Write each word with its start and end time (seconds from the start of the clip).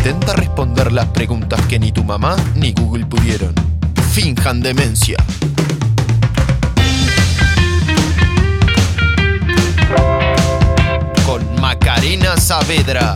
intenta 0.00 0.32
responder 0.32 0.92
las 0.92 1.08
preguntas 1.08 1.60
que 1.66 1.78
ni 1.78 1.92
tu 1.92 2.02
mamá 2.02 2.34
ni 2.54 2.72
Google 2.72 3.04
pudieron. 3.04 3.52
Finjan 4.12 4.62
demencia. 4.62 5.18
Con 11.26 11.60
Macarena 11.60 12.34
Saavedra. 12.38 13.14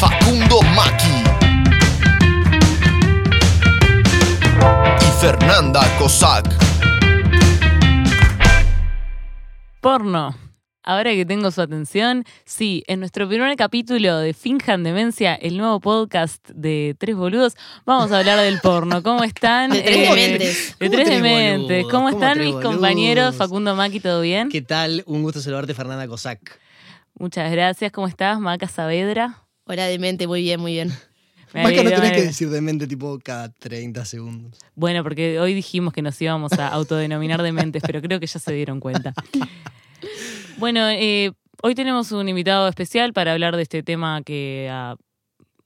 Facundo 0.00 0.62
Maki. 0.62 1.22
Y 5.02 5.20
Fernanda 5.20 5.82
Cossack. 5.98 6.48
Porno. 9.82 10.43
Ahora 10.86 11.12
que 11.12 11.24
tengo 11.24 11.50
su 11.50 11.62
atención, 11.62 12.24
sí, 12.44 12.84
en 12.88 13.00
nuestro 13.00 13.26
primer 13.26 13.56
capítulo 13.56 14.18
de 14.18 14.34
Finjan 14.34 14.82
Demencia, 14.84 15.34
el 15.34 15.56
nuevo 15.56 15.80
podcast 15.80 16.46
de 16.50 16.94
Tres 16.98 17.16
Boludos, 17.16 17.54
vamos 17.86 18.12
a 18.12 18.18
hablar 18.18 18.38
del 18.40 18.60
porno. 18.60 19.02
¿Cómo 19.02 19.24
están? 19.24 19.70
De 19.72 19.80
Tres 19.80 19.96
Eh, 19.96 20.10
Dementes. 20.10 20.76
De 20.78 20.86
¿Cómo 20.90 20.90
Tres 21.02 21.08
Dementes. 21.08 21.82
¿Cómo 21.84 21.92
¿Cómo 21.92 22.08
están 22.10 22.38
mis 22.38 22.52
Boludos? 22.52 22.70
compañeros? 22.74 23.34
Facundo 23.36 23.74
Maki, 23.74 24.00
¿todo 24.00 24.20
bien? 24.20 24.50
¿Qué 24.50 24.60
tal? 24.60 25.02
Un 25.06 25.22
gusto 25.22 25.40
saludarte, 25.40 25.72
Fernanda 25.72 26.06
Cossack. 26.06 26.60
Muchas 27.18 27.50
gracias. 27.50 27.90
¿Cómo 27.90 28.06
estás, 28.06 28.38
Maca 28.38 28.68
Saavedra? 28.68 29.42
Hora 29.64 29.86
de 29.86 29.98
mente, 29.98 30.26
muy 30.26 30.42
bien, 30.42 30.60
muy 30.60 30.72
bien. 30.72 30.92
Más 31.54 31.72
que 31.72 31.82
no 31.82 31.90
tenés 31.92 32.12
que 32.12 32.22
decir 32.24 32.50
demente 32.50 32.86
tipo 32.86 33.18
cada 33.24 33.48
30 33.48 34.04
segundos. 34.04 34.58
Bueno, 34.74 35.02
porque 35.02 35.40
hoy 35.40 35.54
dijimos 35.54 35.94
que 35.94 36.02
nos 36.02 36.20
íbamos 36.20 36.52
a 36.54 36.68
autodenominar 36.68 37.40
dementes, 37.42 37.82
pero 37.86 38.02
creo 38.02 38.20
que 38.20 38.26
ya 38.26 38.38
se 38.38 38.52
dieron 38.52 38.80
cuenta. 38.80 39.14
Bueno, 40.58 40.88
eh, 40.88 41.32
hoy 41.62 41.74
tenemos 41.74 42.12
un 42.12 42.28
invitado 42.28 42.68
especial 42.68 43.12
para 43.12 43.32
hablar 43.32 43.56
de 43.56 43.62
este 43.62 43.82
tema 43.82 44.22
que 44.22 44.68
a 44.70 44.96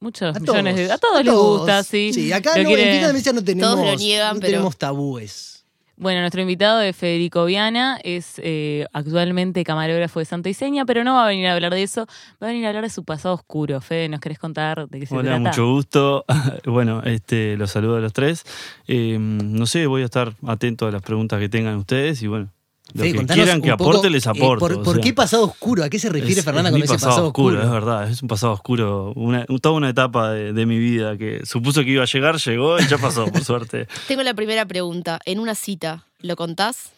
muchos 0.00 0.34
A 0.36 0.40
millones 0.40 0.74
todos. 0.74 0.88
de... 0.88 0.92
A 0.92 0.98
todos 0.98 1.24
les 1.24 1.34
gusta, 1.34 1.82
sí. 1.82 2.12
Sí, 2.12 2.32
acá 2.32 2.56
Lo 2.56 2.62
no, 2.64 2.68
quiere- 2.68 2.96
en 3.00 3.06
Demencia 3.06 3.32
no 3.32 3.44
tenemos, 3.44 3.70
Todos 3.74 3.86
lo 3.86 3.96
niegan, 3.96 4.34
no 4.34 4.40
pero- 4.40 4.52
tenemos 4.52 4.76
tabúes. 4.76 5.54
Bueno, 6.00 6.20
nuestro 6.20 6.40
invitado 6.40 6.80
es 6.80 6.94
Federico 6.94 7.44
Viana, 7.44 7.98
es 8.04 8.34
eh, 8.44 8.86
actualmente 8.92 9.64
camarógrafo 9.64 10.20
de 10.20 10.26
Santa 10.26 10.48
Iseña, 10.48 10.84
pero 10.84 11.02
no 11.02 11.14
va 11.14 11.24
a 11.24 11.26
venir 11.28 11.48
a 11.48 11.54
hablar 11.54 11.74
de 11.74 11.82
eso, 11.82 12.06
va 12.40 12.46
a 12.46 12.50
venir 12.50 12.64
a 12.66 12.68
hablar 12.68 12.84
de 12.84 12.90
su 12.90 13.02
pasado 13.02 13.34
oscuro. 13.34 13.80
Fede, 13.80 14.08
¿nos 14.08 14.20
querés 14.20 14.38
contar 14.38 14.88
de 14.88 15.00
qué 15.00 15.06
se 15.06 15.14
Hola, 15.16 15.24
trata? 15.34 15.40
mucho 15.40 15.66
gusto. 15.72 16.24
Bueno, 16.66 17.02
este, 17.04 17.56
los 17.56 17.72
saludo 17.72 17.96
a 17.96 18.00
los 18.00 18.12
tres. 18.12 18.44
Eh, 18.86 19.16
no 19.18 19.66
sé, 19.66 19.88
voy 19.88 20.02
a 20.02 20.04
estar 20.04 20.34
atento 20.46 20.86
a 20.86 20.92
las 20.92 21.02
preguntas 21.02 21.40
que 21.40 21.48
tengan 21.48 21.74
ustedes 21.74 22.22
y 22.22 22.28
bueno, 22.28 22.48
lo 22.94 23.02
que 23.02 23.26
quieran 23.26 23.60
que 23.60 23.70
poco, 23.76 23.90
aporte 23.90 24.10
les 24.10 24.26
eh, 24.26 24.30
aporto. 24.30 24.58
¿Por, 24.60 24.72
o 24.72 24.82
por 24.82 24.94
sea, 24.96 25.02
qué 25.04 25.12
pasado 25.12 25.44
oscuro? 25.44 25.84
¿A 25.84 25.90
qué 25.90 25.98
se 25.98 26.08
refiere 26.08 26.38
es- 26.40 26.44
Fernanda 26.44 26.70
es 26.70 26.72
con 26.74 26.82
ese 26.82 26.94
pasado 26.94 27.26
oscuro? 27.28 27.62
Es 27.62 27.70
verdad, 27.70 28.10
es 28.10 28.22
un 28.22 28.28
pasado 28.28 28.52
oscuro, 28.52 29.12
una, 29.14 29.44
toda 29.60 29.74
una 29.74 29.90
etapa 29.90 30.30
de, 30.32 30.52
de 30.52 30.66
mi 30.66 30.78
vida 30.78 31.16
que 31.18 31.42
supuso 31.44 31.82
que 31.82 31.90
iba 31.90 32.02
a 32.02 32.06
llegar, 32.06 32.36
llegó 32.38 32.78
y 32.80 32.86
ya 32.86 32.98
pasó, 32.98 33.26
por 33.26 33.44
suerte. 33.44 33.86
Tengo 34.06 34.22
la 34.22 34.34
primera 34.34 34.64
pregunta. 34.66 35.20
En 35.26 35.38
una 35.38 35.54
cita, 35.54 36.04
¿lo 36.20 36.34
contás? 36.36 36.90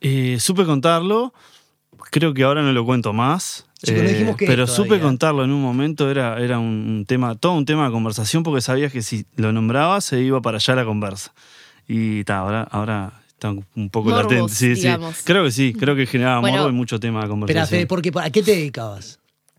Eh, 0.00 0.38
supe 0.40 0.64
contarlo, 0.64 1.32
creo 2.10 2.34
que 2.34 2.42
ahora 2.42 2.62
no 2.62 2.72
lo 2.72 2.84
cuento 2.84 3.12
más. 3.12 3.66
eh, 3.86 4.24
no 4.26 4.36
pero 4.36 4.66
supe 4.66 4.88
todavía. 4.88 5.04
contarlo 5.06 5.44
en 5.44 5.50
un 5.52 5.60
momento, 5.62 6.10
era, 6.10 6.40
era 6.40 6.58
un 6.58 7.04
tema, 7.06 7.34
todo 7.36 7.52
un 7.52 7.64
tema 7.64 7.86
de 7.86 7.92
conversación 7.92 8.42
porque 8.42 8.60
sabías 8.60 8.92
que 8.92 9.02
si 9.02 9.26
lo 9.36 9.52
nombraba 9.52 10.00
se 10.00 10.20
iba 10.20 10.40
para 10.40 10.56
allá 10.56 10.74
la 10.74 10.84
conversa. 10.84 11.32
Y 11.86 12.24
ta, 12.24 12.38
ahora, 12.38 12.62
ahora 12.70 13.12
está 13.21 13.21
un 13.50 13.90
poco 13.90 14.10
Morbos, 14.10 14.24
latente. 14.32 14.52
Sí, 14.54 14.68
digamos. 14.74 15.16
sí. 15.16 15.22
Creo 15.24 15.44
que 15.44 15.50
sí, 15.50 15.72
creo 15.72 15.94
que 15.96 16.06
generaba 16.06 16.40
Bueno. 16.40 16.58
morbo 16.58 16.70
y 16.70 16.72
mucho 16.72 16.98
tema 17.00 17.22
de 17.22 17.28
conversación. 17.28 17.68
Fede, 17.68 17.86
¿por 17.86 18.02
qué? 18.02 18.12
¿a 18.20 18.30
qué 18.30 18.42
te 18.42 18.52
dedicabas? 18.56 19.18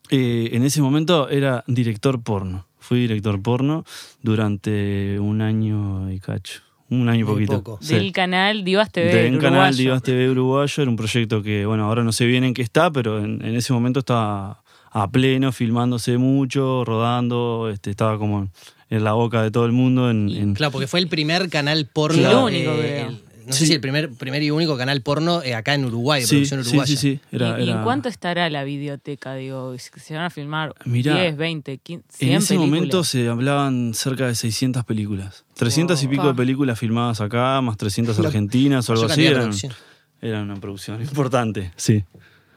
Eh, 0.09 0.49
en 0.53 0.63
ese 0.63 0.81
momento 0.81 1.29
era 1.29 1.63
director 1.67 2.21
porno. 2.21 2.67
Fui 2.79 2.99
director 2.99 3.41
porno 3.41 3.85
durante 4.21 5.19
un 5.19 5.41
año 5.41 6.11
y 6.11 6.19
cacho. 6.19 6.61
Un 6.89 7.07
año 7.09 7.21
y 7.21 7.23
poquito. 7.23 7.63
poco. 7.63 7.79
Sí. 7.81 7.95
Del 7.95 8.11
canal 8.11 8.63
Divas 8.63 8.91
TV 8.91 9.07
De 9.13 9.29
un 9.31 9.37
canal 9.39 9.59
uruguayo. 9.71 9.77
Divas 9.77 10.03
TV 10.03 10.29
Uruguayo, 10.29 10.83
era 10.83 10.89
un 10.91 10.95
proyecto 10.97 11.41
que, 11.41 11.65
bueno, 11.65 11.85
ahora 11.85 12.03
no 12.03 12.11
sé 12.11 12.25
bien 12.25 12.43
en 12.43 12.53
qué 12.53 12.61
está, 12.61 12.91
pero 12.91 13.23
en, 13.23 13.43
en 13.43 13.55
ese 13.55 13.73
momento 13.73 13.99
estaba 13.99 14.61
a 14.91 15.09
pleno, 15.09 15.51
filmándose 15.51 16.17
mucho, 16.17 16.83
rodando, 16.85 17.69
este, 17.73 17.89
estaba 17.89 18.19
como 18.19 18.49
en 18.91 19.03
la 19.03 19.13
boca 19.13 19.41
de 19.41 19.49
todo 19.49 19.65
el 19.65 19.71
mundo. 19.71 20.11
En, 20.11 20.29
en- 20.29 20.53
Claro, 20.53 20.71
porque 20.71 20.85
fue 20.87 20.99
el 20.99 21.07
primer 21.07 21.49
canal 21.49 21.87
porno. 21.91 22.47
El 22.47 22.55
único, 22.67 22.71
eh, 22.75 23.07
no 23.45 23.53
sé 23.53 23.59
Sí. 23.59 23.65
si 23.67 23.73
el 23.73 23.81
primer, 23.81 24.09
primer 24.11 24.41
y 24.43 24.51
único 24.51 24.77
canal 24.77 25.01
porno 25.01 25.41
eh, 25.43 25.53
acá 25.55 25.73
en 25.73 25.85
Uruguay, 25.85 26.21
de 26.21 26.27
sí, 26.27 26.35
producción 26.35 26.59
uruguaya. 26.61 26.85
sí, 26.87 26.97
sí, 26.97 27.19
era- 27.31 27.59
¿Y, 27.59 27.69
era- 27.69 27.83
cuánto 27.83 28.09
estará 28.09 28.49
la 28.49 28.63
videoteca? 28.63 29.35
Digo, 29.35 29.75
se 29.77 30.13
van 30.15 30.23
a 30.25 30.29
filmar 30.29 30.73
Mirá, 30.85 31.15
10, 31.21 31.37
20, 31.37 31.77
15, 31.77 32.05
100 32.17 32.29
En 32.31 32.37
ese 32.37 32.47
películas. 32.55 32.69
momento 32.69 33.03
se 33.03 33.27
hablaban 33.27 33.93
cerca 33.93 34.27
de 34.27 34.35
600 34.35 34.85
películas. 34.85 35.45
300 35.55 36.01
y 36.03 36.07
pico 36.07 36.27
de 36.27 36.33
películas 36.33 36.79
filmadas 36.79 37.21
acá, 37.21 37.59
más 37.61 37.77
300 37.77 38.17
La 38.19 38.27
argentinas 38.27 38.89
o 38.89 38.93
algo 38.93 39.05
así. 39.05 39.25
Eran, 39.25 39.51
era 40.21 40.41
una 40.41 40.55
producción 40.55 41.01
importante, 41.01 41.71
sí. 41.75 42.03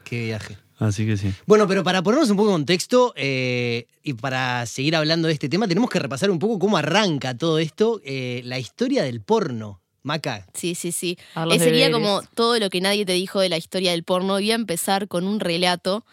Qué 0.03 0.25
viaje. 0.25 0.57
Así 0.79 1.07
que 1.07 1.17
sí. 1.17 1.33
Bueno, 1.47 1.67
pero 1.67 1.83
para 1.83 2.03
ponernos 2.03 2.29
un 2.29 2.37
poco 2.37 2.49
en 2.49 2.55
contexto 2.57 3.11
eh, 3.15 3.87
y 4.03 4.13
para 4.13 4.63
seguir 4.67 4.95
hablando 4.95 5.27
de 5.27 5.33
este 5.33 5.49
tema, 5.49 5.67
tenemos 5.67 5.89
que 5.89 5.97
repasar 5.97 6.29
un 6.29 6.37
poco 6.37 6.59
cómo 6.59 6.77
arranca 6.77 7.35
todo 7.35 7.57
esto, 7.57 7.99
eh, 8.05 8.41
la 8.45 8.59
historia 8.59 9.01
del 9.03 9.21
porno. 9.21 9.81
Maca, 10.07 10.47
Sí, 10.53 10.73
sí, 10.73 10.91
sí. 10.91 11.17
Los 11.35 11.55
Eh, 11.55 11.59
sería 11.59 11.87
deberes. 11.89 11.93
como 11.93 12.21
todo 12.33 12.57
lo 12.59 12.69
que 12.69 12.81
nadie 12.81 13.05
te 13.05 13.13
dijo 13.13 13.39
de 13.41 13.49
la 13.49 13.57
historia 13.57 13.91
del 13.91 14.03
porno. 14.03 14.33
Voy 14.33 14.51
a 14.51 14.55
empezar 14.55 15.07
con 15.07 15.27
un 15.27 15.39
relato 15.39 16.05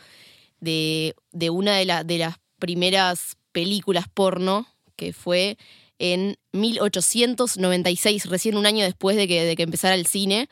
de, 0.60 1.14
de 1.32 1.50
una 1.50 1.76
de, 1.76 1.84
la- 1.84 2.04
de 2.04 2.18
las 2.18 2.36
primeras 2.58 3.36
películas 3.52 4.06
porno 4.12 4.66
que 4.96 5.12
fue 5.12 5.56
en 5.98 6.36
1896, 6.52 8.26
recién 8.26 8.56
un 8.56 8.66
año 8.66 8.84
después 8.84 9.16
de 9.16 9.28
que, 9.28 9.44
de 9.44 9.56
que 9.56 9.62
empezara 9.62 9.94
el 9.94 10.06
cine. 10.06 10.48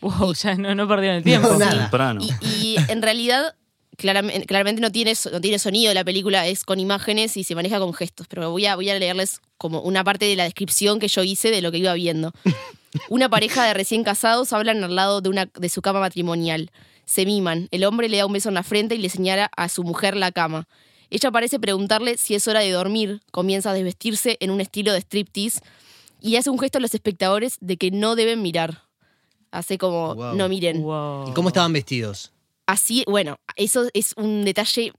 Wow, 0.00 0.34
ya 0.34 0.54
no, 0.56 0.74
no 0.74 0.86
perdieron 0.86 1.18
el 1.18 1.24
tiempo. 1.24 1.48
No. 1.58 1.88
Y, 2.24 2.46
y 2.46 2.76
en 2.88 3.00
realidad, 3.02 3.54
claramente, 3.96 4.46
claramente 4.46 4.80
no, 4.82 4.90
tiene, 4.92 5.14
no 5.32 5.40
tiene 5.40 5.58
sonido 5.58 5.94
la 5.94 6.04
película, 6.04 6.46
es 6.46 6.64
con 6.64 6.78
imágenes 6.78 7.36
y 7.36 7.44
se 7.44 7.54
maneja 7.54 7.78
con 7.78 7.94
gestos. 7.94 8.26
Pero 8.28 8.50
voy 8.50 8.66
a, 8.66 8.76
voy 8.76 8.90
a 8.90 8.98
leerles 8.98 9.40
como 9.56 9.80
una 9.80 10.04
parte 10.04 10.26
de 10.26 10.36
la 10.36 10.44
descripción 10.44 10.98
que 10.98 11.08
yo 11.08 11.22
hice 11.22 11.50
de 11.50 11.62
lo 11.62 11.72
que 11.72 11.78
iba 11.78 11.94
viendo. 11.94 12.32
Una 13.08 13.28
pareja 13.28 13.64
de 13.64 13.74
recién 13.74 14.04
casados 14.04 14.52
hablan 14.52 14.82
al 14.84 14.94
lado 14.94 15.20
de, 15.20 15.28
una, 15.28 15.46
de 15.46 15.68
su 15.68 15.82
cama 15.82 16.00
matrimonial. 16.00 16.70
Se 17.04 17.26
miman. 17.26 17.68
El 17.70 17.84
hombre 17.84 18.08
le 18.08 18.16
da 18.18 18.26
un 18.26 18.32
beso 18.32 18.48
en 18.48 18.54
la 18.54 18.62
frente 18.62 18.94
y 18.94 18.98
le 18.98 19.08
señala 19.08 19.50
a 19.56 19.68
su 19.68 19.82
mujer 19.84 20.16
la 20.16 20.32
cama. 20.32 20.66
Ella 21.10 21.30
parece 21.30 21.58
preguntarle 21.60 22.16
si 22.16 22.34
es 22.34 22.48
hora 22.48 22.60
de 22.60 22.70
dormir. 22.70 23.20
Comienza 23.30 23.70
a 23.70 23.74
desvestirse 23.74 24.36
en 24.40 24.50
un 24.50 24.60
estilo 24.60 24.92
de 24.92 25.00
striptease 25.00 25.60
y 26.20 26.36
hace 26.36 26.50
un 26.50 26.58
gesto 26.58 26.78
a 26.78 26.80
los 26.80 26.94
espectadores 26.94 27.58
de 27.60 27.76
que 27.76 27.90
no 27.90 28.16
deben 28.16 28.40
mirar. 28.42 28.82
Hace 29.50 29.76
como, 29.78 30.14
Wow. 30.14 30.34
no 30.34 30.48
miren. 30.48 30.82
Wow. 30.82 31.28
¿y 31.30 31.32
cómo 31.34 31.48
estaban 31.48 31.72
vestidos? 31.72 32.32
Así, 32.66 33.04
bueno, 33.06 33.38
eso 33.56 33.84
es 33.92 34.14
un 34.16 34.44
detalle 34.44 34.92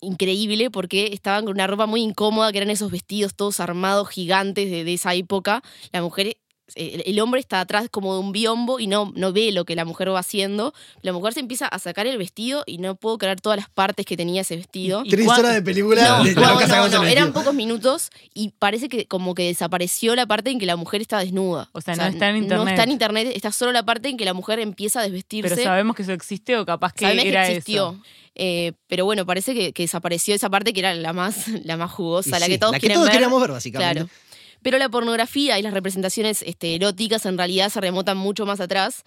increíble 0.00 0.70
porque 0.70 1.10
estaban 1.12 1.44
con 1.44 1.54
una 1.54 1.66
ropa 1.66 1.86
muy 1.86 2.02
incómoda, 2.02 2.50
que 2.50 2.58
eran 2.58 2.70
esos 2.70 2.90
vestidos 2.90 3.34
todos 3.36 3.60
armados 3.60 4.08
gigantes 4.08 4.70
de, 4.70 4.82
de 4.84 4.94
esa 4.94 5.14
época. 5.14 5.62
La 5.92 6.02
mujer, 6.02 6.36
eh, 6.76 7.02
el 7.06 7.20
hombre 7.20 7.40
está 7.40 7.60
atrás 7.60 7.88
como 7.90 8.14
de 8.14 8.20
un 8.20 8.32
biombo 8.32 8.80
y 8.80 8.86
no, 8.86 9.12
no 9.14 9.32
ve 9.32 9.52
lo 9.52 9.64
que 9.64 9.74
la 9.76 9.84
mujer 9.84 10.12
va 10.12 10.18
haciendo. 10.18 10.72
La 11.02 11.12
mujer 11.12 11.34
se 11.34 11.40
empieza 11.40 11.66
a 11.66 11.78
sacar 11.78 12.06
el 12.06 12.18
vestido 12.18 12.62
y 12.66 12.78
no 12.78 12.94
puedo 12.94 13.18
creer 13.18 13.40
todas 13.40 13.58
las 13.58 13.68
partes 13.68 14.06
que 14.06 14.16
tenía 14.16 14.42
ese 14.42 14.56
vestido. 14.56 15.02
Tres 15.08 15.28
horas 15.28 15.54
de 15.54 15.62
película. 15.62 16.18
No, 16.18 16.24
de- 16.24 16.34
no, 16.34 16.66
no, 16.66 16.88
no, 16.88 17.04
eran 17.04 17.32
pocos 17.32 17.54
minutos 17.54 18.10
y 18.34 18.50
parece 18.58 18.88
que 18.88 19.06
como 19.06 19.34
que 19.34 19.44
desapareció 19.44 20.14
la 20.16 20.26
parte 20.26 20.50
en 20.50 20.58
que 20.58 20.66
la 20.66 20.76
mujer 20.76 21.00
está 21.02 21.18
desnuda. 21.18 21.68
O 21.72 21.80
sea, 21.80 21.94
no 21.96 22.04
está 22.06 22.28
en 22.30 22.36
No 22.36 22.42
internet. 22.42 22.68
está 22.68 22.82
en 22.84 22.90
internet, 22.90 23.32
está 23.34 23.52
solo 23.52 23.72
la 23.72 23.82
parte 23.84 24.08
en 24.08 24.16
que 24.16 24.24
la 24.24 24.34
mujer 24.34 24.58
empieza 24.60 25.00
a 25.00 25.02
desvestirse. 25.02 25.54
Pero 25.54 25.62
sabemos 25.62 25.96
que 25.96 26.02
eso 26.02 26.12
existe 26.12 26.56
o 26.56 26.64
capaz 26.66 26.92
que 26.92 27.04
Sabemos 27.04 27.24
que 27.24 27.30
existió. 27.42 27.90
eso. 27.92 28.02
Eh, 28.34 28.72
pero 28.86 29.04
bueno, 29.04 29.26
parece 29.26 29.52
que, 29.54 29.74
que 29.74 29.82
desapareció 29.82 30.34
esa 30.34 30.48
parte 30.48 30.72
que 30.72 30.80
era 30.80 30.94
la 30.94 31.12
más, 31.12 31.48
la 31.64 31.76
más 31.76 31.90
jugosa, 31.90 32.38
Y 32.38 32.40
la 32.40 32.46
sí, 32.46 32.52
que 32.52 32.58
todos 32.58 32.72
la 32.72 32.78
que 32.78 32.80
quieren 32.80 32.94
todos 32.96 33.06
ver. 33.08 33.12
queríamos 33.12 33.40
ver, 33.42 33.50
básicamente. 33.50 33.94
Claro. 33.94 34.08
Pero 34.62 34.78
la 34.78 34.88
pornografía 34.88 35.58
y 35.58 35.62
las 35.62 35.74
representaciones 35.74 36.42
este, 36.42 36.74
eróticas 36.74 37.26
en 37.26 37.36
realidad 37.36 37.68
se 37.68 37.80
remontan 37.80 38.16
mucho 38.16 38.46
más 38.46 38.60
atrás 38.60 39.04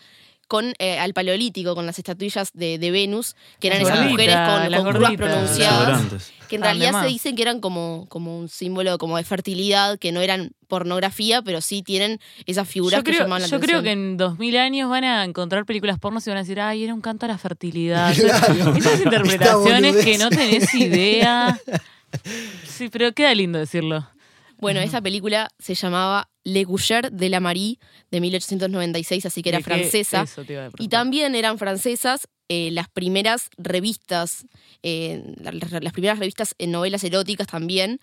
con 0.47 0.73
eh, 0.77 0.99
al 0.99 1.13
paleolítico, 1.13 1.75
con 1.75 1.85
las 1.85 1.97
estatuillas 1.97 2.51
de, 2.53 2.77
de 2.77 2.91
Venus, 2.91 3.35
que 3.59 3.67
eran 3.67 3.81
esas 3.81 4.09
mujeres 4.09 4.35
con, 4.35 4.83
con 4.83 4.93
curvas 4.93 5.15
pronunciadas, 5.15 6.31
que 6.47 6.55
en 6.57 6.61
de 6.61 6.67
realidad 6.67 7.01
se 7.01 7.07
dicen 7.07 7.35
que 7.35 7.41
eran 7.41 7.59
como, 7.59 8.05
como 8.09 8.37
un 8.37 8.47
símbolo 8.47 8.97
como 8.99 9.17
de 9.17 9.23
fertilidad, 9.23 9.97
que 9.97 10.11
no 10.11 10.21
eran 10.21 10.51
pornografía, 10.67 11.41
pero 11.41 11.61
sí 11.61 11.81
tienen 11.81 12.19
esas 12.45 12.67
figuras 12.67 12.99
Yo 12.99 13.03
que 13.03 13.11
creo, 13.11 13.23
llaman 13.23 13.41
la 13.41 13.47
yo 13.47 13.59
creo 13.59 13.79
atención. 13.79 13.83
que 13.83 13.91
en 14.11 14.17
2000 14.17 14.57
años 14.57 14.89
van 14.89 15.03
a 15.03 15.23
encontrar 15.23 15.65
películas 15.65 15.97
pornos 15.97 16.25
y 16.27 16.29
van 16.29 16.37
a 16.37 16.41
decir, 16.41 16.59
ay, 16.59 16.83
era 16.83 16.93
un 16.93 17.01
canto 17.01 17.25
a 17.25 17.29
la 17.29 17.37
fertilidad. 17.37 18.13
Claro. 18.25 18.75
Esas 18.75 19.01
interpretaciones 19.01 20.05
que 20.05 20.17
no 20.17 20.29
tenés 20.29 20.73
idea. 20.75 21.59
Sí, 22.67 22.89
pero 22.89 23.11
queda 23.13 23.33
lindo 23.33 23.57
decirlo. 23.59 24.07
Bueno, 24.59 24.79
esa 24.79 25.01
película 25.01 25.49
se 25.59 25.75
llamaba 25.75 26.29
Le 26.43 26.63
Goucher 26.63 27.11
de 27.11 27.29
la 27.29 27.39
Marie 27.39 27.77
de 28.11 28.21
1896, 28.21 29.25
así 29.25 29.41
que 29.41 29.49
era 29.49 29.59
francesa. 29.61 30.21
Eso 30.23 30.43
te 30.45 30.53
iba 30.53 30.65
a 30.65 30.69
Y 30.77 30.87
también 30.87 31.35
eran 31.35 31.57
francesas 31.57 32.27
eh, 32.47 32.69
las 32.71 32.87
primeras 32.89 33.49
revistas, 33.57 34.45
eh, 34.83 35.33
la- 35.41 35.51
la- 35.51 35.79
las 35.81 35.93
primeras 35.93 36.19
revistas 36.19 36.53
en 36.59 36.71
novelas 36.71 37.03
eróticas 37.03 37.47
también. 37.47 37.99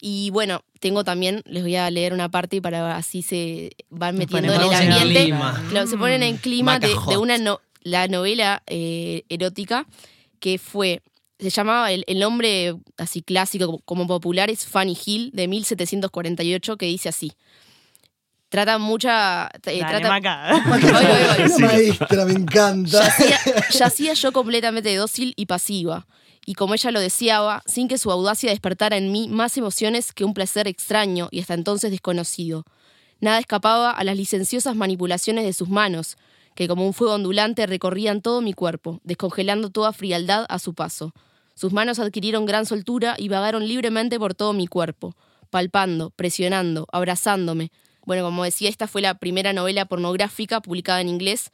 Y 0.00 0.30
bueno, 0.30 0.64
tengo 0.80 1.04
también, 1.04 1.42
les 1.44 1.62
voy 1.62 1.76
a 1.76 1.88
leer 1.90 2.12
una 2.12 2.28
parte 2.30 2.60
para 2.62 2.96
así 2.96 3.22
se 3.22 3.70
van 3.90 4.16
metiendo 4.16 4.52
en 4.54 4.60
el 4.60 4.66
en 4.82 4.92
ambiente. 4.92 5.22
clima. 5.24 5.64
Claro, 5.68 5.86
se 5.86 5.96
ponen 5.98 6.22
en 6.22 6.36
clima 6.38 6.78
de 7.10 7.16
una 7.18 7.38
no- 7.38 7.60
la 7.82 8.08
novela 8.08 8.62
eh, 8.66 9.22
erótica 9.28 9.86
que 10.40 10.58
fue, 10.58 11.00
se 11.40 11.50
llamaba 11.50 11.90
el, 11.92 12.04
el 12.06 12.18
nombre 12.18 12.76
así 12.96 13.22
clásico 13.22 13.80
como, 13.84 14.06
popular 14.06 14.50
es 14.50 14.66
Fanny 14.66 14.96
Hill 15.04 15.30
de 15.32 15.48
1748 15.48 16.76
que 16.76 16.86
dice 16.86 17.08
así. 17.08 17.32
Trata 18.48 18.78
mucha... 18.78 19.48
eh, 19.66 19.78
Dale, 19.80 19.98
trata, 19.98 20.08
maestra, 21.60 22.24
me 22.24 22.32
encanta. 22.32 23.04
Yacía, 23.04 23.38
yacía 23.70 24.14
yo 24.14 24.32
completamente 24.32 24.94
dócil 24.96 25.34
y 25.36 25.46
pasiva, 25.46 26.08
y 26.44 26.54
como 26.54 26.74
ella 26.74 26.90
lo 26.90 26.98
deseaba, 26.98 27.62
sin 27.66 27.86
que 27.86 27.96
su 27.96 28.10
audacia 28.10 28.50
despertara 28.50 28.96
en 28.96 29.12
mí 29.12 29.28
más 29.28 29.56
emociones 29.56 30.12
que 30.12 30.24
un 30.24 30.34
placer 30.34 30.66
extraño 30.66 31.28
y 31.30 31.40
hasta 31.40 31.54
entonces 31.54 31.92
desconocido. 31.92 32.64
Nada 33.20 33.38
escapaba 33.38 33.92
a 33.92 34.02
las 34.02 34.16
licenciosas 34.16 34.74
manipulaciones 34.74 35.44
de 35.44 35.52
sus 35.52 35.68
manos, 35.68 36.16
que 36.56 36.66
como 36.66 36.84
un 36.84 36.92
fuego 36.92 37.14
ondulante 37.14 37.66
recorrían 37.66 38.20
todo 38.20 38.40
mi 38.40 38.52
cuerpo, 38.52 39.00
descongelando 39.04 39.70
toda 39.70 39.92
frialdad 39.92 40.44
a 40.48 40.58
su 40.58 40.74
paso. 40.74 41.12
Sus 41.60 41.74
manos 41.74 41.98
adquirieron 41.98 42.46
gran 42.46 42.64
soltura 42.64 43.16
y 43.18 43.28
vagaron 43.28 43.68
libremente 43.68 44.18
por 44.18 44.32
todo 44.34 44.54
mi 44.54 44.66
cuerpo, 44.66 45.14
palpando, 45.50 46.08
presionando, 46.08 46.86
abrazándome. 46.90 47.70
Bueno, 48.06 48.22
como 48.24 48.44
decía, 48.44 48.70
esta 48.70 48.86
fue 48.88 49.02
la 49.02 49.14
primera 49.18 49.52
novela 49.52 49.84
pornográfica 49.84 50.62
publicada 50.62 51.02
en 51.02 51.08
inglés, 51.10 51.50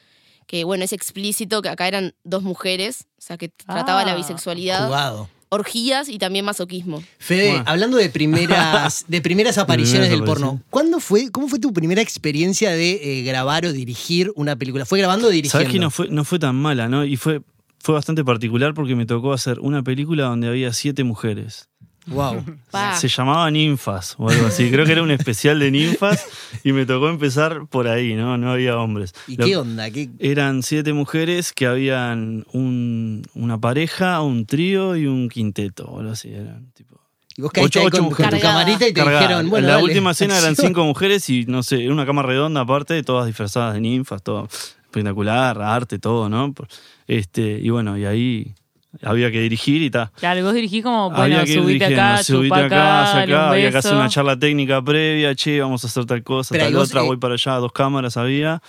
que 0.46 0.62
bueno, 0.62 0.84
es 0.84 0.92
explícito 0.92 1.60
que 1.60 1.70
acá 1.70 1.88
eran 1.88 2.14
dos 2.22 2.44
mujeres, 2.44 3.06
o 3.18 3.22
sea, 3.22 3.36
que 3.36 3.48
trataba 3.48 4.04
la 4.04 4.12
Ah. 4.12 4.16
bisexualidad, 4.16 4.86
Jugado. 4.86 5.28
orgías 5.48 6.08
y 6.08 6.18
también 6.18 6.44
masoquismo. 6.44 7.02
Fede, 7.18 7.48
Bueno. 7.50 7.64
hablando 7.66 7.96
de 7.96 8.08
primeras, 8.08 9.06
de 9.08 9.20
primeras 9.20 9.58
apariciones 9.58 10.08
del 10.08 10.22
porno. 10.22 10.60
¿cuándo 10.70 11.00
fue, 11.00 11.32
¿cómo 11.32 11.48
fue 11.48 11.58
tu 11.58 11.72
primera 11.72 12.00
experiencia 12.00 12.70
de 12.70 12.92
eh, 13.02 13.22
grabar 13.24 13.66
o 13.66 13.72
dirigir 13.72 14.30
una 14.36 14.54
película? 14.54 14.86
¿Fue 14.86 15.00
grabando 15.00 15.26
o 15.26 15.30
dirigiendo? 15.30 15.58
Sabes 15.64 15.72
que 15.72 15.80
no 15.80 15.90
fue, 15.90 16.06
no 16.10 16.22
fue 16.24 16.38
tan 16.38 16.54
mala, 16.54 16.88
¿no? 16.88 17.04
Y 17.04 17.16
fue, 17.16 17.40
fue 17.86 17.94
bastante 17.94 18.24
particular 18.24 18.74
porque 18.74 18.96
me 18.96 19.06
tocó 19.06 19.32
hacer 19.32 19.60
una 19.60 19.82
película 19.82 20.24
donde 20.24 20.48
había 20.48 20.72
siete 20.72 21.04
mujeres. 21.04 21.68
Wow. 22.08 22.44
Pa. 22.70 22.96
Se 22.96 23.08
llamaba 23.08 23.50
Ninfas 23.50 24.14
o 24.18 24.28
algo 24.28 24.46
así. 24.46 24.70
Creo 24.70 24.84
que 24.86 24.92
era 24.92 25.02
un 25.02 25.10
especial 25.10 25.58
de 25.58 25.70
ninfas 25.72 26.24
y 26.64 26.72
me 26.72 26.86
tocó 26.86 27.08
empezar 27.08 27.66
por 27.68 27.88
ahí, 27.88 28.14
¿no? 28.14 28.36
No 28.38 28.50
había 28.52 28.76
hombres. 28.76 29.12
¿Y 29.26 29.36
Lo- 29.36 29.44
qué 29.44 29.56
onda? 29.56 29.90
¿Qué- 29.90 30.10
Eran 30.20 30.62
siete 30.62 30.92
mujeres 30.92 31.52
que 31.52 31.66
habían 31.66 32.44
un- 32.52 33.22
una 33.34 33.58
pareja, 33.60 34.20
un 34.22 34.46
trío 34.46 34.96
y 34.96 35.06
un 35.06 35.28
quinteto, 35.28 35.84
o 35.86 35.98
algo 36.00 36.12
así. 36.12 36.32
Eran 36.32 36.70
tipo. 36.74 37.00
Y 37.36 37.42
vos 37.42 37.50
caíste 37.52 37.80
Ocho- 37.80 37.90
con, 37.90 37.90
con 37.90 37.98
tu 38.00 38.22
mujeres. 38.22 38.40
camarita 38.42 38.88
y 38.88 38.92
te 38.92 39.00
dijeron, 39.02 39.48
bueno, 39.50 39.66
la 39.66 39.72
dale, 39.74 39.84
última 39.84 40.10
escena 40.12 40.38
eran 40.38 40.54
cinco 40.74 40.84
mujeres 40.84 41.28
y 41.28 41.44
no 41.46 41.62
sé, 41.64 41.82
era 41.84 41.92
una 41.92 42.06
cama 42.06 42.22
redonda 42.22 42.60
aparte, 42.62 43.02
todas 43.02 43.26
disfrazadas 43.26 43.74
de 43.74 43.80
ninfas, 43.80 44.22
todo 44.22 44.48
espectacular, 44.84 45.60
arte, 45.60 45.98
todo, 45.98 46.28
¿no? 46.28 46.52
Por- 46.52 46.68
Este, 47.06 47.58
y 47.62 47.70
bueno, 47.70 47.96
y 47.96 48.04
ahí 48.04 48.54
había 49.02 49.30
que 49.30 49.40
dirigir 49.40 49.82
y 49.82 49.90
tal. 49.90 50.10
Claro, 50.12 50.42
vos 50.44 50.54
dirigís 50.54 50.82
como, 50.82 51.10
bueno, 51.10 51.22
había 51.22 51.44
que 51.44 51.54
subite 51.54 51.84
acá, 51.84 52.22
subite 52.22 52.54
acá, 52.54 53.12
un 53.14 53.18
acá, 53.20 53.50
había 53.50 53.70
que 53.70 53.78
hacer 53.78 53.94
una 53.94 54.08
charla 54.08 54.38
técnica 54.38 54.82
previa, 54.82 55.34
che, 55.34 55.60
vamos 55.60 55.84
a 55.84 55.86
hacer 55.86 56.04
tal 56.06 56.22
cosa, 56.22 56.54
Pero 56.54 56.66
tal 56.66 56.76
otra, 56.76 57.02
eh, 57.02 57.06
voy 57.06 57.16
para 57.16 57.34
allá, 57.34 57.54
dos 57.56 57.72
cámaras 57.72 58.16
había. 58.16 58.62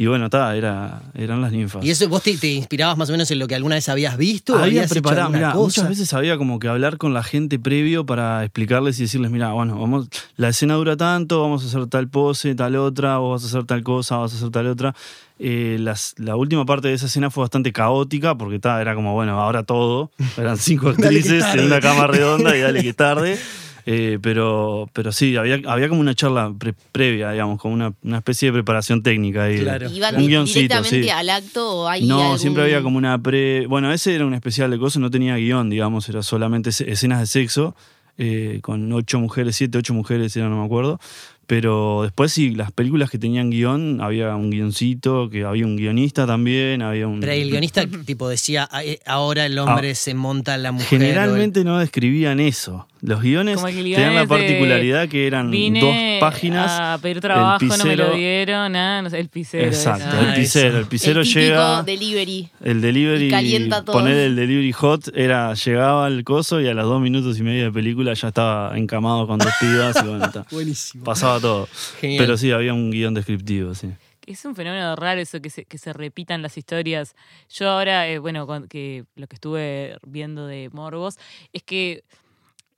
Y 0.00 0.06
bueno, 0.06 0.26
está, 0.26 0.54
era, 0.56 1.02
eran 1.14 1.42
las 1.42 1.50
ninfas. 1.50 1.84
¿Y 1.84 1.90
eso 1.90 2.08
vos 2.08 2.22
te, 2.22 2.36
te 2.38 2.46
inspirabas 2.52 2.96
más 2.96 3.08
o 3.08 3.12
menos 3.12 3.28
en 3.32 3.40
lo 3.40 3.48
que 3.48 3.56
alguna 3.56 3.74
vez 3.74 3.88
habías 3.88 4.16
visto? 4.16 4.54
había 4.54 4.64
¿Habías 4.66 4.90
preparado, 4.92 5.22
alguna 5.22 5.38
mirá, 5.38 5.52
cosa? 5.52 5.64
muchas 5.82 5.88
veces 5.88 6.14
había 6.14 6.38
como 6.38 6.60
que 6.60 6.68
hablar 6.68 6.98
con 6.98 7.12
la 7.14 7.24
gente 7.24 7.58
previo 7.58 8.06
para 8.06 8.44
explicarles 8.44 8.98
y 9.00 9.02
decirles, 9.02 9.32
mira, 9.32 9.50
bueno, 9.50 9.76
vamos, 9.76 10.08
la 10.36 10.50
escena 10.50 10.74
dura 10.74 10.96
tanto, 10.96 11.42
vamos 11.42 11.64
a 11.64 11.66
hacer 11.66 11.86
tal 11.88 12.06
pose, 12.08 12.54
tal 12.54 12.76
otra, 12.76 13.18
vos 13.18 13.42
vas 13.42 13.44
a 13.52 13.56
hacer 13.58 13.66
tal 13.66 13.82
cosa, 13.82 14.18
vas 14.18 14.32
a 14.32 14.36
hacer 14.36 14.50
tal 14.50 14.68
otra. 14.68 14.94
Eh, 15.40 15.78
las- 15.80 16.14
la 16.16 16.36
última 16.36 16.64
parte 16.64 16.86
de 16.88 16.94
esa 16.94 17.06
escena 17.06 17.28
fue 17.30 17.42
bastante 17.42 17.72
caótica 17.72 18.36
porque 18.38 18.60
ta, 18.60 18.80
era 18.80 18.94
como, 18.94 19.14
bueno, 19.14 19.40
ahora 19.40 19.64
todo. 19.64 20.12
Eran 20.36 20.58
cinco 20.58 20.88
actrices 20.96 21.44
en 21.54 21.64
una 21.64 21.80
cama 21.80 22.06
redonda 22.06 22.56
y 22.56 22.60
dale 22.60 22.82
que 22.82 22.94
tarde. 22.94 23.36
Eh, 23.90 24.18
pero, 24.20 24.86
pero 24.92 25.12
sí, 25.12 25.34
había, 25.36 25.60
había 25.66 25.88
como 25.88 26.02
una 26.02 26.14
charla 26.14 26.52
pre- 26.58 26.74
previa, 26.92 27.30
digamos, 27.32 27.58
como 27.58 27.72
una, 27.72 27.94
una 28.02 28.18
especie 28.18 28.48
de 28.48 28.52
preparación 28.52 29.02
técnica. 29.02 29.44
Ahí, 29.44 29.60
Claro. 29.60 29.88
¿Iban 29.90 30.16
un 30.16 30.26
guioncito, 30.26 30.58
directamente 30.60 31.02
sí. 31.04 31.08
al 31.08 31.30
acto 31.30 31.70
o 31.70 31.88
hay 31.88 32.04
No, 32.06 32.20
algún- 32.22 32.38
siempre 32.38 32.64
había 32.64 32.82
como 32.82 32.98
una 32.98 33.16
pre. 33.22 33.66
Bueno, 33.66 33.90
ese 33.90 34.14
era 34.14 34.26
un 34.26 34.34
especial 34.34 34.70
de 34.70 34.78
cosas, 34.78 35.00
no 35.00 35.10
tenía 35.10 35.36
guion, 35.36 35.70
digamos, 35.70 36.06
era 36.10 36.22
solamente 36.22 36.68
escenas 36.68 37.20
de 37.20 37.26
sexo, 37.26 37.74
eh, 38.18 38.58
con 38.60 38.92
ocho 38.92 39.18
mujeres, 39.20 39.56
siete, 39.56 39.78
ocho 39.78 39.94
mujeres, 39.94 40.36
era, 40.36 40.50
no 40.50 40.58
me 40.60 40.66
acuerdo. 40.66 41.00
Pero 41.46 42.02
después 42.02 42.30
sí, 42.30 42.50
las 42.50 42.72
películas 42.72 43.08
que 43.08 43.16
tenían 43.18 43.48
guion, 43.48 44.02
había 44.02 44.36
un 44.36 44.50
guioncito, 44.50 45.30
que 45.30 45.44
había 45.44 45.64
un 45.64 45.76
guionista 45.76 46.26
también, 46.26 46.82
había 46.82 47.06
un. 47.08 47.20
Pero 47.20 47.32
ahí 47.32 47.40
el 47.40 47.48
guionista 47.48 47.86
tipo 48.04 48.28
decía, 48.28 48.68
"Ah, 48.70 48.82
ahora 49.06 49.46
el 49.46 49.58
hombre 49.58 49.94
se 49.94 50.12
monta 50.12 50.56
en 50.56 50.62
la 50.62 50.72
mujer. 50.72 51.00
el- 51.00 51.06
Generalmente 51.08 51.64
no 51.64 51.78
describían 51.78 52.38
eso. 52.38 52.86
Los 53.00 53.22
guiones 53.22 53.62
el 53.62 53.74
tenían 53.74 54.14
la 54.16 54.26
particularidad 54.26 55.08
que 55.08 55.26
eran 55.26 55.50
Vine 55.50 55.80
dos 55.80 55.94
páginas. 56.20 56.70
a 56.80 56.98
pedir 57.00 57.20
trabajo, 57.20 57.64
no 57.64 57.84
me 57.84 57.96
lo 57.96 58.12
dieron, 58.12 58.72
nada, 58.72 59.02
no 59.02 59.10
sé, 59.10 59.20
el 59.20 59.28
pisero. 59.28 59.66
Exacto. 59.66 60.04
Ah, 60.10 60.28
el 60.30 60.34
pisero. 60.40 60.68
eso. 60.70 60.78
El 60.78 60.86
pisero 60.86 61.20
el 61.20 61.26
llega. 61.26 61.82
delivery. 61.84 62.48
El 62.62 62.80
delivery, 62.80 63.26
Y 63.26 63.30
calienta 63.30 63.84
todo. 63.84 63.92
poner 63.96 64.16
el 64.16 64.34
delivery 64.36 64.72
hot, 64.72 65.08
era 65.14 65.54
llegaba 65.54 66.06
al 66.06 66.24
coso 66.24 66.60
y 66.60 66.66
a 66.66 66.74
los 66.74 66.84
dos 66.86 67.00
minutos 67.00 67.38
y 67.38 67.42
medio 67.42 67.64
de 67.64 67.72
película 67.72 68.14
ya 68.14 68.28
estaba 68.28 68.76
encamado 68.76 69.26
con 69.28 69.38
dos 69.38 69.52
pibas 69.60 69.96
y 70.02 70.06
bueno, 70.08 70.24
está. 70.24 70.44
Buenísimo. 70.50 71.04
pasaba 71.04 71.38
todo. 71.38 71.68
Genial. 72.00 72.24
Pero 72.24 72.36
sí, 72.36 72.50
había 72.50 72.74
un 72.74 72.90
guion 72.90 73.14
descriptivo, 73.14 73.74
sí. 73.74 73.88
Es 74.26 74.44
un 74.44 74.54
fenómeno 74.54 74.94
raro 74.96 75.20
eso 75.20 75.40
que 75.40 75.48
se, 75.48 75.64
que 75.64 75.78
se 75.78 75.92
repitan 75.94 76.42
las 76.42 76.58
historias. 76.58 77.14
Yo 77.48 77.70
ahora, 77.70 78.06
eh, 78.08 78.18
bueno, 78.18 78.46
con- 78.46 78.68
que 78.68 79.04
lo 79.16 79.26
que 79.26 79.36
estuve 79.36 79.96
viendo 80.06 80.46
de 80.46 80.68
Morbos, 80.72 81.14
es 81.54 81.62
que 81.62 82.02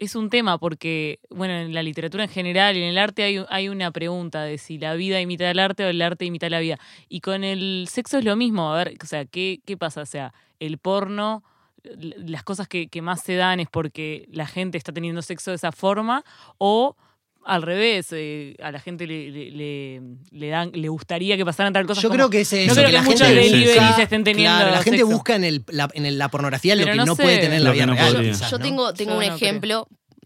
es 0.01 0.15
un 0.17 0.31
tema 0.31 0.59
porque, 0.59 1.21
bueno, 1.31 1.55
en 1.55 1.73
la 1.75 1.83
literatura 1.83 2.25
en 2.25 2.31
general 2.31 2.77
y 2.77 2.83
en 2.83 2.89
el 2.89 2.99
arte 2.99 3.23
hay, 3.23 3.45
hay 3.49 3.69
una 3.69 3.91
pregunta 3.93 4.43
de 4.43 4.59
si 4.59 4.79
la 4.79 4.95
vida 4.95 5.21
imita 5.21 5.49
el 5.51 5.59
arte 5.59 5.85
o 5.85 5.89
el 5.89 6.01
arte 6.03 6.25
imita 6.25 6.49
la 6.51 6.59
vida. 6.59 6.79
Y 7.09 7.21
con 7.21 7.45
el 7.45 7.87
sexo 7.89 8.19
es 8.19 8.25
lo 8.25 8.35
mismo. 8.35 8.73
A 8.73 8.77
ver, 8.83 8.95
o 9.03 9.07
sea, 9.07 9.27
¿qué, 9.27 9.61
qué 9.65 9.77
pasa? 9.77 10.01
O 10.03 10.07
sea, 10.07 10.33
el 10.59 10.79
porno, 10.79 11.45
las 11.85 12.43
cosas 12.43 12.67
que, 12.67 12.89
que 12.89 13.03
más 13.03 13.23
se 13.23 13.37
dan 13.37 13.61
es 13.61 13.69
porque 13.71 14.27
la 14.33 14.47
gente 14.47 14.77
está 14.79 14.93
teniendo 14.93 15.23
sexo 15.23 15.51
de 15.51 15.57
esa 15.57 15.71
forma 15.71 16.25
o 16.59 16.97
al 17.43 17.63
revés, 17.63 18.09
eh, 18.13 18.55
a 18.63 18.71
la 18.71 18.81
gente 18.81 19.07
le, 19.07 19.31
le, 19.31 19.51
le- 19.51 20.01
le 20.31 20.49
dan, 20.49 20.71
le 20.75 20.89
gustaría 20.91 21.39
que 21.39 21.45
pasaran 21.47 21.73
tal 21.73 21.87
cosa. 21.87 22.03
Yo 22.03 22.11
creo 22.11 22.29
que 22.29 22.43
es 22.43 22.53
eso, 22.53 22.67
No 22.69 22.75
creo 22.75 22.85
que 22.85 22.91
que, 22.91 22.93
la 22.99 23.03
muchos 23.03 23.27
gente 23.27 23.65
busca- 23.75 24.03
estén 24.03 24.25
teniendo 24.25 24.57
Claro, 24.59 24.71
la 24.73 24.83
gente 24.83 24.99
sexo. 24.99 25.07
busca 25.15 25.37
en, 25.37 25.45
el, 25.45 25.65
la, 25.69 25.89
en 25.95 26.05
el- 26.05 26.19
la 26.19 26.29
pornografía 26.29 26.77
lo 26.77 26.85
que 26.85 26.95
no 26.97 27.17
sé. 27.17 27.23
puede 27.23 27.39
tener 27.39 27.57
en 27.57 27.65
la 27.65 27.71
vida 27.73 27.87
no 27.87 27.95
real. 27.95 28.13
podría. 28.13 28.33
quizás, 28.33 28.51
Yo 28.51 28.59
¿no? 28.59 28.65
tengo, 28.65 28.93
tengo 28.93 29.13
Yo 29.13 29.17
un 29.21 29.27
no 29.27 29.39
creo. 29.39 29.39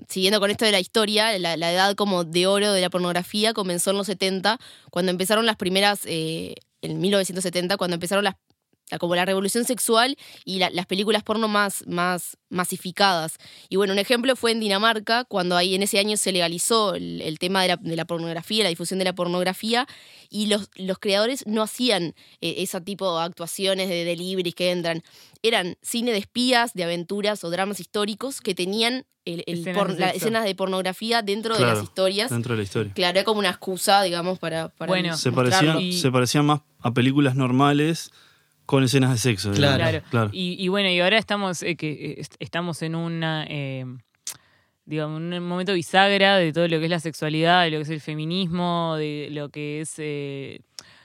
Siguiendo 0.08 0.40
con 0.40 0.50
esto 0.50 0.64
de 0.64 0.72
la 0.72 0.80
historia, 0.80 1.38
la, 1.38 1.54
edad 1.54 1.94
como 1.94 2.24
de 2.24 2.46
oro 2.46 2.72
de 2.72 2.80
la 2.80 2.90
pornografía 2.90 3.52
comenzó 3.52 3.90
en 3.90 3.96
los 3.96 4.06
70, 4.06 4.58
cuando 4.90 5.10
empezaron 5.10 5.46
las 5.46 5.56
primeras, 5.56 6.00
eh, 6.06 6.54
en 6.82 7.00
1970, 7.00 7.76
cuando 7.76 7.94
empezaron 7.94 8.24
las 8.24 8.34
la- 8.90 8.98
como 8.98 9.14
la 9.16 9.24
revolución 9.24 9.64
sexual 9.64 10.16
y 10.44 10.58
la- 10.58 10.70
las 10.70 10.86
películas 10.86 11.22
porno 11.22 11.48
más, 11.48 11.84
más 11.86 12.36
masificadas. 12.50 13.36
Y 13.68 13.76
bueno, 13.76 13.92
un 13.92 13.98
ejemplo 13.98 14.36
fue 14.36 14.52
en 14.52 14.60
Dinamarca, 14.60 15.24
cuando 15.24 15.56
ahí 15.56 15.74
en 15.74 15.82
ese 15.82 15.98
año 15.98 16.16
se 16.16 16.32
legalizó 16.32 16.94
el, 16.94 17.38
tema 17.38 17.62
de 17.62 17.96
la, 17.96 18.04
pornografía, 18.04 18.62
la 18.62 18.68
difusión 18.68 18.98
de 18.98 19.06
la 19.06 19.14
pornografía, 19.14 19.86
y 20.28 20.46
los, 20.46 20.68
los 20.76 20.98
creadores 20.98 21.46
no 21.46 21.62
hacían 21.62 22.14
eh, 22.40 22.56
ese 22.58 22.80
tipo 22.80 23.16
de 23.18 23.24
actuaciones 23.24 23.88
de 23.88 24.04
deliveries 24.04 24.54
que 24.54 24.70
entran. 24.70 25.02
Eran 25.42 25.76
cine 25.82 26.12
de 26.12 26.18
espías, 26.18 26.74
de 26.74 26.84
aventuras 26.84 27.42
o 27.44 27.50
dramas 27.50 27.80
históricos 27.80 28.40
que 28.40 28.54
tenían 28.54 29.06
el, 29.24 29.42
el 29.46 29.58
Escenas 29.60 29.78
por- 29.78 29.94
de 29.94 30.00
las 30.00 30.10
sexo. 30.12 30.24
escenas 30.26 30.44
de 30.44 30.54
pornografía 30.54 31.22
dentro 31.22 31.56
de 31.56 31.64
las 31.64 31.82
historias. 31.82 32.30
Dentro 32.30 32.52
de 32.54 32.58
la 32.58 32.62
historia. 32.64 32.92
Claro, 32.94 33.18
era 33.18 33.24
como 33.24 33.38
una 33.40 33.50
excusa, 33.50 34.02
digamos, 34.02 34.38
para, 34.38 34.68
para 34.68 34.88
Bueno, 34.88 35.16
Se 35.16 35.32
parecían, 35.32 35.80
Y- 35.80 35.92
se 35.94 36.10
parecían 36.10 36.44
más 36.46 36.60
a 36.80 36.92
películas 36.92 37.34
normales 37.34 38.10
con 38.66 38.82
escenas 38.84 39.10
de 39.12 39.18
sexo. 39.18 39.52
Claro. 39.52 39.76
Claro. 39.76 40.02
claro. 40.10 40.30
Y, 40.32 40.56
y 40.62 40.68
bueno, 40.68 40.88
y 40.90 41.00
ahora 41.00 41.18
estamos, 41.18 41.62
eh, 41.62 41.76
que, 41.76 41.90
eh, 41.92 42.14
est- 42.20 42.34
estamos 42.38 42.82
en 42.82 42.94
una, 42.94 43.46
eh, 43.48 43.84
digamos, 44.86 45.18
un 45.20 45.38
momento 45.46 45.72
bisagra 45.74 46.36
de 46.36 46.52
todo 46.52 46.68
lo 46.68 46.78
que 46.78 46.84
es 46.84 46.90
la 46.90 47.00
sexualidad, 47.00 47.64
de 47.64 47.70
lo 47.70 47.78
que 47.78 47.82
es 47.82 47.88
el 47.90 48.00
feminismo, 48.00 48.96
de 48.98 49.28
lo 49.30 49.48
que 49.48 49.80
es 49.80 49.94
eh, 49.98 50.60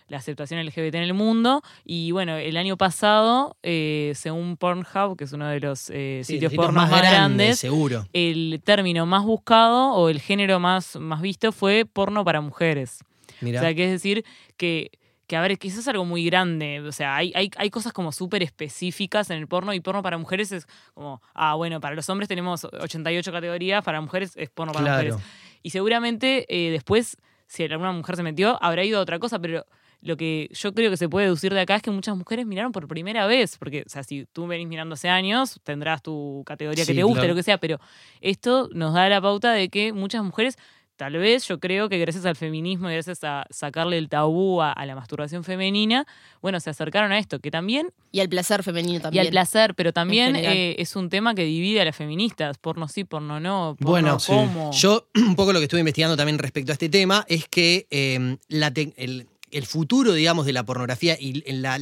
la 0.10 0.18
aceptación 0.18 0.64
LGBT 0.66 0.96
en 0.96 1.04
el 1.04 1.14
mundo. 1.14 1.62
Y 1.86 2.12
bueno, 2.12 2.36
el 2.36 2.58
año 2.58 2.76
pasado, 2.78 3.56
eh, 3.64 4.12
según 4.16 4.58
Pornhub, 4.58 5.16
que 5.18 5.24
es 5.24 5.34
uno 5.34 5.48
de 5.48 5.60
los 5.60 5.90
eh, 5.90 6.22
Sí, 6.26 6.34
sitios 6.34 6.54
porno 6.54 6.82
más, 6.82 6.90
grandes, 6.90 7.60
seguro. 7.60 8.06
el 8.14 8.62
término 8.64 9.06
más 9.06 9.24
buscado 9.24 9.94
o 9.94 10.10
el 10.10 10.20
género 10.20 10.60
más, 10.60 10.96
más 10.98 11.22
visto 11.22 11.52
fue 11.52 11.86
porno 11.86 12.26
para 12.26 12.42
mujeres. 12.42 13.00
O 13.42 13.46
sea, 13.48 13.74
que 13.74 13.86
es 13.86 13.92
decir 13.92 14.26
que, 14.58 14.92
que 15.28 15.36
a 15.38 15.42
ver, 15.42 15.58
eso 15.62 15.80
es 15.80 15.88
algo 15.88 16.04
muy 16.04 16.26
grande. 16.26 16.82
O 16.82 16.92
sea, 16.92 17.16
hay, 17.16 17.32
hay, 17.36 17.50
hay 17.56 17.70
cosas 17.70 17.94
como 17.94 18.12
súper 18.12 18.44
específicas 18.44 19.30
en 19.30 19.38
el 19.38 19.48
porno 19.48 19.74
y 19.74 19.80
porno 19.80 20.02
para 20.02 20.18
mujeres 20.18 20.52
es 20.52 20.68
como, 20.94 21.22
ah, 21.34 21.54
bueno, 21.56 21.80
para 21.80 21.96
los 21.96 22.10
hombres 22.10 22.28
tenemos 22.28 22.66
88 22.66 23.32
categorías, 23.32 23.84
para 23.84 24.02
mujeres 24.02 24.34
es 24.36 24.50
porno 24.50 24.74
para 24.74 24.86
Claro. 24.86 25.10
mujeres. 25.14 25.28
Y 25.64 25.70
seguramente 25.70 26.46
eh, 26.50 26.72
después, 26.72 27.16
si 27.48 27.64
alguna 27.64 27.92
mujer 27.92 28.16
se 28.16 28.24
metió, 28.24 28.58
habrá 28.62 28.84
ido 28.84 29.00
a 29.00 29.02
otra 29.02 29.20
cosa, 29.20 29.40
pero 29.40 29.66
lo 30.02 30.16
que 30.16 30.50
yo 30.54 30.74
creo 30.74 30.90
que 30.90 30.98
se 30.98 31.10
puede 31.10 31.26
deducir 31.26 31.54
de 31.54 31.60
acá 31.60 31.76
es 31.76 31.82
que 31.82 31.92
muchas 31.92 32.16
mujeres 32.16 32.46
miraron 32.46 32.72
por 32.72 32.88
primera 32.88 33.28
vez, 33.28 33.58
porque, 33.58 33.84
o 33.86 33.90
sea, 33.90 34.04
si 34.04 34.26
tú 34.32 34.48
venís 34.48 34.68
mirando 34.68 34.94
hace 34.94 35.10
años, 35.10 35.60
tendrás 35.64 36.02
tu 36.02 36.44
categoría 36.46 36.86
que 36.86 36.94
te 36.94 37.04
guste, 37.04 37.20
claro. 37.20 37.34
lo 37.34 37.36
que 37.36 37.44
sea, 37.44 37.58
pero 37.58 37.80
esto 38.22 38.70
nos 38.74 38.94
da 38.94 39.10
la 39.10 39.22
pauta 39.22 39.52
de 39.52 39.68
que 39.68 39.92
muchas 39.92 40.24
mujeres, 40.24 40.58
tal 40.96 41.18
vez 41.18 41.46
yo 41.48 41.60
creo 41.60 41.90
que 41.90 41.98
gracias 41.98 42.26
al 42.26 42.38
feminismo 42.38 42.90
y 42.90 42.94
gracias 42.94 43.24
a 43.26 43.46
sacarle 43.50 43.98
el 43.98 44.08
tabú 44.08 44.62
a, 44.62 44.72
a 44.72 44.86
la 44.86 44.96
masturbación 44.96 45.44
femenina, 45.44 46.08
bueno, 46.42 46.62
se 46.62 46.70
acercaron 46.70 47.12
a 47.12 47.20
esto, 47.20 47.40
que 47.40 47.52
también, 47.52 47.92
Y 48.14 48.22
al 48.22 48.30
placer 48.30 48.64
femenino 48.64 49.02
también. 49.02 49.24
y 49.24 49.28
al 49.28 49.32
placer, 49.32 49.76
pero 49.76 49.92
también 49.92 50.38
eh, 50.38 50.76
es 50.80 50.96
un 50.96 51.10
tema 51.10 51.36
que 51.36 51.44
divide 51.44 51.82
a 51.82 51.86
las 51.86 51.96
feministas, 51.96 52.58
porno 52.58 52.88
sí, 52.88 53.04
porno 53.04 53.42
no, 53.42 53.76
porno 53.78 53.92
Bueno, 53.92 54.20
sí. 54.20 54.32
cómo. 54.32 54.72
Yo, 54.72 55.10
un 55.16 55.36
poco 55.36 55.52
lo 55.52 55.60
que 55.60 55.66
estuve 55.66 55.82
investigando 55.82 56.16
también 56.16 56.38
respecto 56.38 56.72
a 56.72 56.74
este 56.74 56.88
tema 56.88 57.26
es 57.28 57.50
que 57.50 57.86
eh, 57.92 58.38
la 58.48 58.72
el, 58.96 59.28
el 59.52 59.66
futuro, 59.66 60.14
digamos, 60.14 60.46
de 60.46 60.54
la 60.54 60.64
pornografía 60.64 61.18
y 61.20 61.44
en 61.46 61.62
la, 61.62 61.80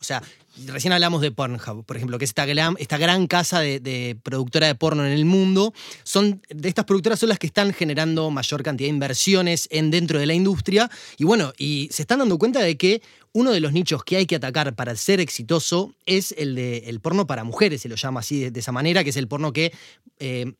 O 0.00 0.04
sea, 0.04 0.22
recién 0.66 0.92
hablamos 0.92 1.20
de 1.22 1.30
Pornhub, 1.30 1.84
por 1.84 1.96
ejemplo, 1.96 2.18
que 2.18 2.24
es 2.24 2.30
esta 2.30 2.46
gran, 2.46 2.76
esta 2.78 2.98
gran 2.98 3.26
casa 3.26 3.60
de, 3.60 3.80
de 3.80 4.16
productora 4.22 4.66
de 4.66 4.74
porno 4.74 5.04
en 5.06 5.12
el 5.12 5.24
mundo. 5.24 5.72
Son, 6.02 6.42
de 6.48 6.68
estas 6.68 6.84
productoras 6.84 7.18
son 7.18 7.28
las 7.28 7.38
que 7.38 7.46
están 7.46 7.72
generando 7.72 8.30
mayor 8.30 8.62
cantidad 8.62 8.86
de 8.86 8.94
inversiones 8.94 9.68
en, 9.70 9.90
dentro 9.90 10.18
de 10.18 10.26
la 10.26 10.34
industria. 10.34 10.90
Y 11.16 11.24
bueno, 11.24 11.52
y 11.58 11.88
se 11.92 12.02
están 12.02 12.20
dando 12.20 12.38
cuenta 12.38 12.60
de 12.60 12.76
que 12.76 13.02
uno 13.32 13.52
de 13.52 13.60
los 13.60 13.72
nichos 13.72 14.04
que 14.04 14.16
hay 14.16 14.26
que 14.26 14.36
atacar 14.36 14.74
para 14.74 14.96
ser 14.96 15.20
exitoso 15.20 15.94
es 16.06 16.34
el 16.38 16.54
de 16.54 16.78
el 16.86 17.00
porno 17.00 17.26
para 17.26 17.44
mujeres, 17.44 17.82
se 17.82 17.88
lo 17.88 17.96
llama 17.96 18.20
así 18.20 18.40
de, 18.40 18.50
de 18.50 18.60
esa 18.60 18.72
manera, 18.72 19.04
que 19.04 19.10
es 19.10 19.16
el 19.16 19.28
porno 19.28 19.52
que 19.52 19.72
eh, 20.18 20.52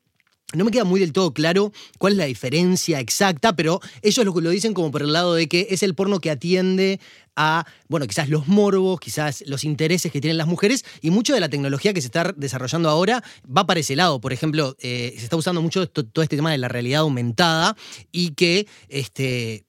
no 0.55 0.65
me 0.65 0.71
queda 0.71 0.85
muy 0.85 0.99
del 0.99 1.13
todo 1.13 1.35
claro 1.35 1.73
cuál 1.99 2.15
es 2.15 2.17
la 2.17 2.25
diferencia 2.25 3.01
exacta, 3.01 3.55
pero 3.55 3.81
ellos 4.01 4.25
lo, 4.25 4.41
lo 4.41 4.51
dicen 4.51 4.73
como 4.73 4.91
por 4.91 5.03
el 5.03 5.13
lado 5.13 5.35
de 5.35 5.47
que 5.47 5.67
es 5.71 5.83
el 5.83 5.95
porno 5.95 6.21
que 6.21 6.31
atiende 6.31 7.01
a, 7.37 7.67
bueno, 7.89 8.07
quizás 8.07 8.29
los 8.29 8.49
morbos, 8.49 8.99
quizás 8.99 9.45
los 9.47 9.63
intereses 9.63 10.11
que 10.11 10.21
tienen 10.21 10.39
las 10.39 10.49
mujeres, 10.49 10.85
y 11.01 11.11
mucho 11.11 11.35
de 11.35 11.41
la 11.41 11.49
tecnología 11.49 11.95
que 11.95 12.01
se 12.01 12.09
está 12.09 12.35
desarrollando 12.37 12.89
ahora 12.89 13.23
va 13.45 13.65
para 13.65 13.79
ese 13.79 13.95
lado. 13.95 14.21
Por 14.21 14.33
ejemplo, 14.33 14.75
eh, 14.81 15.15
se 15.17 15.25
está 15.25 15.37
usando 15.37 15.63
mucho 15.63 15.89
todo 15.89 16.23
este 16.23 16.35
tema 16.35 16.51
de 16.51 16.59
la 16.59 16.69
realidad 16.69 17.03
aumentada 17.03 17.77
y 18.11 18.31
que 18.31 18.67
este, 18.89 19.68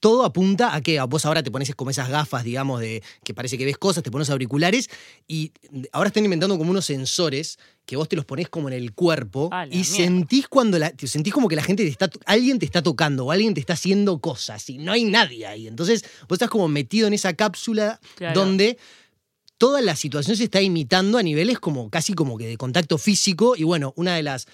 todo 0.00 0.24
apunta 0.24 0.74
a 0.74 0.80
que 0.80 1.00
vos 1.02 1.24
ahora 1.26 1.42
te 1.42 1.50
pones 1.50 1.74
como 1.74 1.90
esas 1.90 2.08
gafas, 2.08 2.44
digamos, 2.44 2.80
de 2.80 3.02
que 3.24 3.34
parece 3.34 3.58
que 3.58 3.64
ves 3.64 3.78
cosas, 3.78 4.02
te 4.02 4.10
pones 4.10 4.30
auriculares 4.30 4.88
y 5.26 5.52
ahora 5.92 6.08
están 6.08 6.24
inventando 6.24 6.56
como 6.58 6.70
unos 6.70 6.84
sensores 6.86 7.58
que 7.84 7.96
vos 7.96 8.08
te 8.08 8.16
los 8.16 8.24
pones 8.24 8.48
como 8.48 8.68
en 8.68 8.74
el 8.74 8.92
cuerpo 8.94 9.50
y 9.70 9.76
mierda. 9.76 9.84
sentís 9.96 10.48
cuando 10.48 10.78
la, 10.78 10.90
te 10.90 11.06
sentís 11.06 11.32
como 11.32 11.48
que 11.48 11.56
la 11.56 11.62
gente 11.62 11.84
te 11.84 11.88
está, 11.90 12.10
alguien 12.24 12.58
te 12.58 12.66
está 12.66 12.82
tocando 12.82 13.26
o 13.26 13.30
alguien 13.30 13.54
te 13.54 13.60
está 13.60 13.74
haciendo 13.74 14.18
cosas 14.20 14.68
y 14.70 14.78
no 14.78 14.92
hay 14.92 15.04
nadie 15.04 15.46
ahí. 15.46 15.66
Entonces 15.68 16.02
vos 16.28 16.36
estás 16.36 16.50
como 16.50 16.66
metido 16.68 17.06
en 17.06 17.12
esa 17.14 17.34
cápsula 17.34 18.00
Claro. 18.16 18.40
donde 18.40 18.78
toda 19.58 19.80
la 19.80 19.96
situación 19.96 20.36
se 20.36 20.44
está 20.44 20.60
imitando 20.60 21.16
a 21.18 21.22
niveles 21.22 21.58
como 21.58 21.88
casi 21.90 22.12
como 22.12 22.36
que 22.36 22.46
de 22.46 22.56
contacto 22.56 22.98
físico 22.98 23.54
y 23.56 23.62
bueno, 23.64 23.92
una 23.96 24.14
de 24.16 24.22
las 24.22 24.46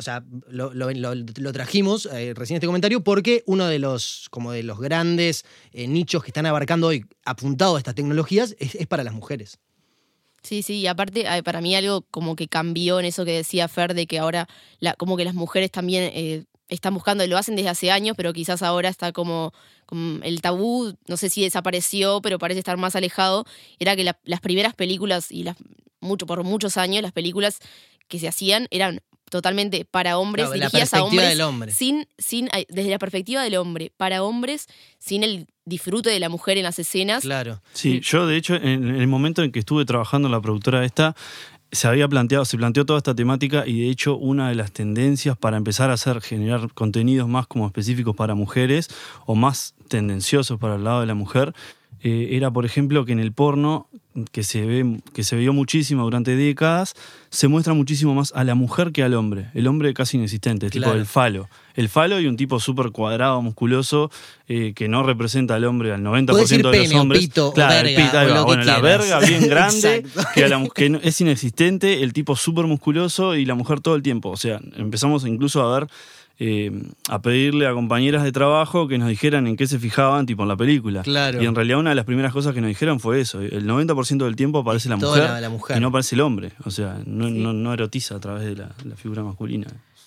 o 0.00 0.02
sea, 0.02 0.24
lo, 0.48 0.72
lo- 0.72 1.52
trajimos 1.52 2.06
eh, 2.06 2.32
recién 2.34 2.56
este 2.56 2.66
comentario 2.66 3.04
porque 3.04 3.42
uno 3.46 3.66
de 3.66 3.78
los, 3.78 4.28
como 4.30 4.50
de 4.50 4.62
los 4.62 4.80
grandes 4.80 5.44
eh, 5.72 5.86
nichos 5.86 6.22
que 6.24 6.30
están 6.30 6.46
abarcando 6.46 6.86
hoy 6.86 7.04
apuntado 7.24 7.76
a 7.76 7.78
estas 7.78 7.94
tecnologías 7.94 8.56
es, 8.58 8.86
para 8.86 9.04
las 9.04 9.12
mujeres. 9.12 9.58
Sí, 10.42 10.62
sí, 10.62 10.78
y 10.80 10.86
aparte 10.86 11.26
eh, 11.26 11.42
para 11.42 11.60
mí 11.60 11.74
algo 11.76 12.00
como 12.10 12.34
que 12.34 12.48
cambió 12.48 12.98
en 12.98 13.04
eso 13.04 13.26
que 13.26 13.32
decía 13.32 13.68
Fer, 13.68 13.92
de 13.92 14.06
que 14.06 14.18
ahora 14.18 14.48
como 14.96 15.18
que 15.18 15.26
las 15.26 15.34
mujeres 15.34 15.70
también 15.70 16.10
eh, 16.14 16.44
están 16.68 16.94
buscando, 16.94 17.26
lo 17.26 17.36
hacen 17.36 17.56
desde 17.56 17.68
hace 17.68 17.90
años, 17.90 18.14
pero 18.16 18.32
quizás 18.32 18.62
ahora 18.62 18.88
está 18.88 19.12
como, 19.12 19.52
el 20.22 20.40
tabú, 20.40 20.94
no 21.08 21.16
sé 21.18 21.28
si 21.28 21.42
desapareció, 21.42 22.22
pero 22.22 22.38
parece 22.38 22.60
estar 22.60 22.78
más 22.78 22.96
alejado, 22.96 23.44
era 23.78 23.94
que 23.96 24.04
la- 24.04 24.18
las 24.24 24.40
primeras 24.40 24.74
películas 24.74 25.30
y 25.30 25.42
las 25.42 25.56
mucho 26.00 26.24
por 26.24 26.42
muchos 26.42 26.78
años 26.78 27.02
las 27.02 27.12
películas 27.12 27.58
que 28.08 28.18
se 28.18 28.26
hacían 28.26 28.66
eran 28.70 29.02
totalmente 29.30 29.86
para 29.86 30.18
hombres, 30.18 30.46
Claro, 30.46 30.58
la 30.58 30.66
dirigidas 30.66 30.92
a 30.92 30.98
perspectiva 30.98 31.22
hombres, 31.22 31.28
del 31.30 31.40
hombre. 31.40 31.72
sin, 31.72 32.06
sin, 32.18 32.48
desde 32.68 32.90
la 32.90 32.98
perspectiva 32.98 33.42
del 33.42 33.56
hombre, 33.56 33.92
para 33.96 34.22
hombres, 34.22 34.66
sin 34.98 35.24
el 35.24 35.46
disfrute 35.64 36.10
de 36.10 36.20
la 36.20 36.28
mujer 36.28 36.58
en 36.58 36.64
las 36.64 36.78
escenas. 36.78 37.22
Claro. 37.22 37.62
Sí, 37.72 38.00
yo 38.02 38.26
de 38.26 38.36
hecho 38.36 38.56
en 38.56 38.88
el 38.94 39.06
momento 39.06 39.42
en 39.42 39.52
que 39.52 39.60
estuve 39.60 39.84
trabajando 39.84 40.28
en 40.28 40.32
la 40.32 40.40
productora 40.40 40.84
esta, 40.84 41.14
se 41.72 41.86
había 41.86 42.08
planteado, 42.08 42.44
se 42.44 42.56
planteó 42.56 42.84
toda 42.84 42.98
esta 42.98 43.14
temática 43.14 43.64
y 43.66 43.82
de 43.82 43.90
hecho 43.90 44.16
una 44.16 44.48
de 44.48 44.56
las 44.56 44.72
tendencias 44.72 45.36
para 45.36 45.56
empezar 45.56 45.90
a 45.90 45.94
hacer, 45.94 46.20
generar 46.20 46.72
contenidos 46.74 47.28
más 47.28 47.46
como 47.46 47.66
específicos 47.66 48.16
para 48.16 48.34
mujeres 48.34 48.88
o 49.26 49.34
más 49.34 49.74
tendenciosos 49.88 50.58
para 50.58 50.76
el 50.76 50.84
lado 50.84 51.00
de 51.00 51.06
la 51.06 51.14
mujer, 51.14 51.54
eh, 52.02 52.30
era 52.32 52.50
por 52.50 52.64
ejemplo 52.64 53.04
que 53.04 53.12
en 53.12 53.20
el 53.20 53.32
porno, 53.32 53.88
que 54.32 54.42
se, 54.42 54.66
ve, 54.66 55.00
que 55.14 55.22
se 55.22 55.36
vio 55.36 55.52
muchísimo 55.52 56.02
durante 56.02 56.34
décadas, 56.34 56.94
se 57.30 57.46
muestra 57.48 57.74
muchísimo 57.74 58.14
más 58.14 58.32
a 58.34 58.42
la 58.44 58.54
mujer 58.56 58.90
que 58.90 59.02
al 59.04 59.14
hombre. 59.14 59.50
El 59.54 59.66
hombre 59.68 59.94
casi 59.94 60.16
inexistente, 60.16 60.68
tipo 60.68 60.90
el 60.92 61.06
falo. 61.06 61.48
El 61.74 61.88
falo 61.88 62.18
y 62.20 62.26
un 62.26 62.36
tipo 62.36 62.58
súper 62.58 62.90
cuadrado, 62.90 63.40
musculoso, 63.40 64.10
eh, 64.48 64.72
que 64.74 64.88
no 64.88 65.04
representa 65.04 65.54
al 65.54 65.64
hombre 65.64 65.92
al 65.92 66.02
90% 66.02 66.26
Puede 66.26 66.42
decir 66.42 66.56
de 66.58 66.62
los 66.64 66.72
pene 66.76 66.98
hombres. 67.00 67.20
pito 67.22 67.52
claro, 67.52 67.86
el 67.88 67.94
verga 67.96 68.20
ahí 68.20 68.26
o 68.30 68.34
que 68.34 68.42
Bueno, 68.42 68.64
la 68.64 68.80
verga 68.80 69.18
bien 69.20 69.46
grande, 69.48 70.04
que, 70.34 70.44
a 70.44 70.48
la 70.48 70.58
mu- 70.58 70.68
que 70.70 70.98
es 71.02 71.20
inexistente, 71.20 72.02
el 72.02 72.12
tipo 72.12 72.34
súper 72.34 72.66
musculoso 72.66 73.36
y 73.36 73.44
la 73.44 73.54
mujer 73.54 73.80
todo 73.80 73.94
el 73.94 74.02
tiempo. 74.02 74.30
O 74.30 74.36
sea, 74.36 74.60
empezamos 74.76 75.24
incluso 75.24 75.62
a 75.62 75.78
ver, 75.78 75.88
eh, 76.42 76.72
a 77.10 77.20
pedirle 77.20 77.66
a 77.66 77.72
compañeras 77.74 78.24
de 78.24 78.32
trabajo 78.32 78.88
que 78.88 78.96
nos 78.98 79.08
dijeran 79.08 79.46
en 79.46 79.56
qué 79.56 79.66
se 79.66 79.78
fijaban, 79.78 80.24
tipo 80.26 80.42
en 80.42 80.48
la 80.48 80.56
película. 80.56 81.02
Claro. 81.02 81.42
Y 81.42 81.46
en 81.46 81.54
realidad 81.54 81.78
una 81.78 81.90
de 81.90 81.96
las 81.96 82.06
primeras 82.06 82.32
cosas 82.32 82.54
que 82.54 82.60
nos 82.62 82.68
dijeron 82.68 82.98
fue 82.98 83.20
eso. 83.20 83.40
El 83.42 83.66
90% 83.66 84.24
del 84.24 84.36
tiempo 84.36 84.58
aparece 84.60 84.88
la 84.88 84.96
mujer, 84.96 85.22
la- 85.24 85.40
la 85.40 85.48
mujer. 85.50 85.76
y 85.76 85.80
no 85.80 85.88
aparece 85.88 86.14
el 86.14 86.22
hombre. 86.22 86.52
O 86.64 86.70
sea, 86.70 86.98
no, 87.06 87.28
Sí. 87.28 87.34
no, 87.34 87.52
no 87.52 87.72
erotiza 87.74 88.16
a 88.16 88.20
través 88.20 88.44
de 88.44 88.56
la, 88.56 88.70
la 88.84 88.96
figura 88.96 89.22
masculina. 89.22 89.66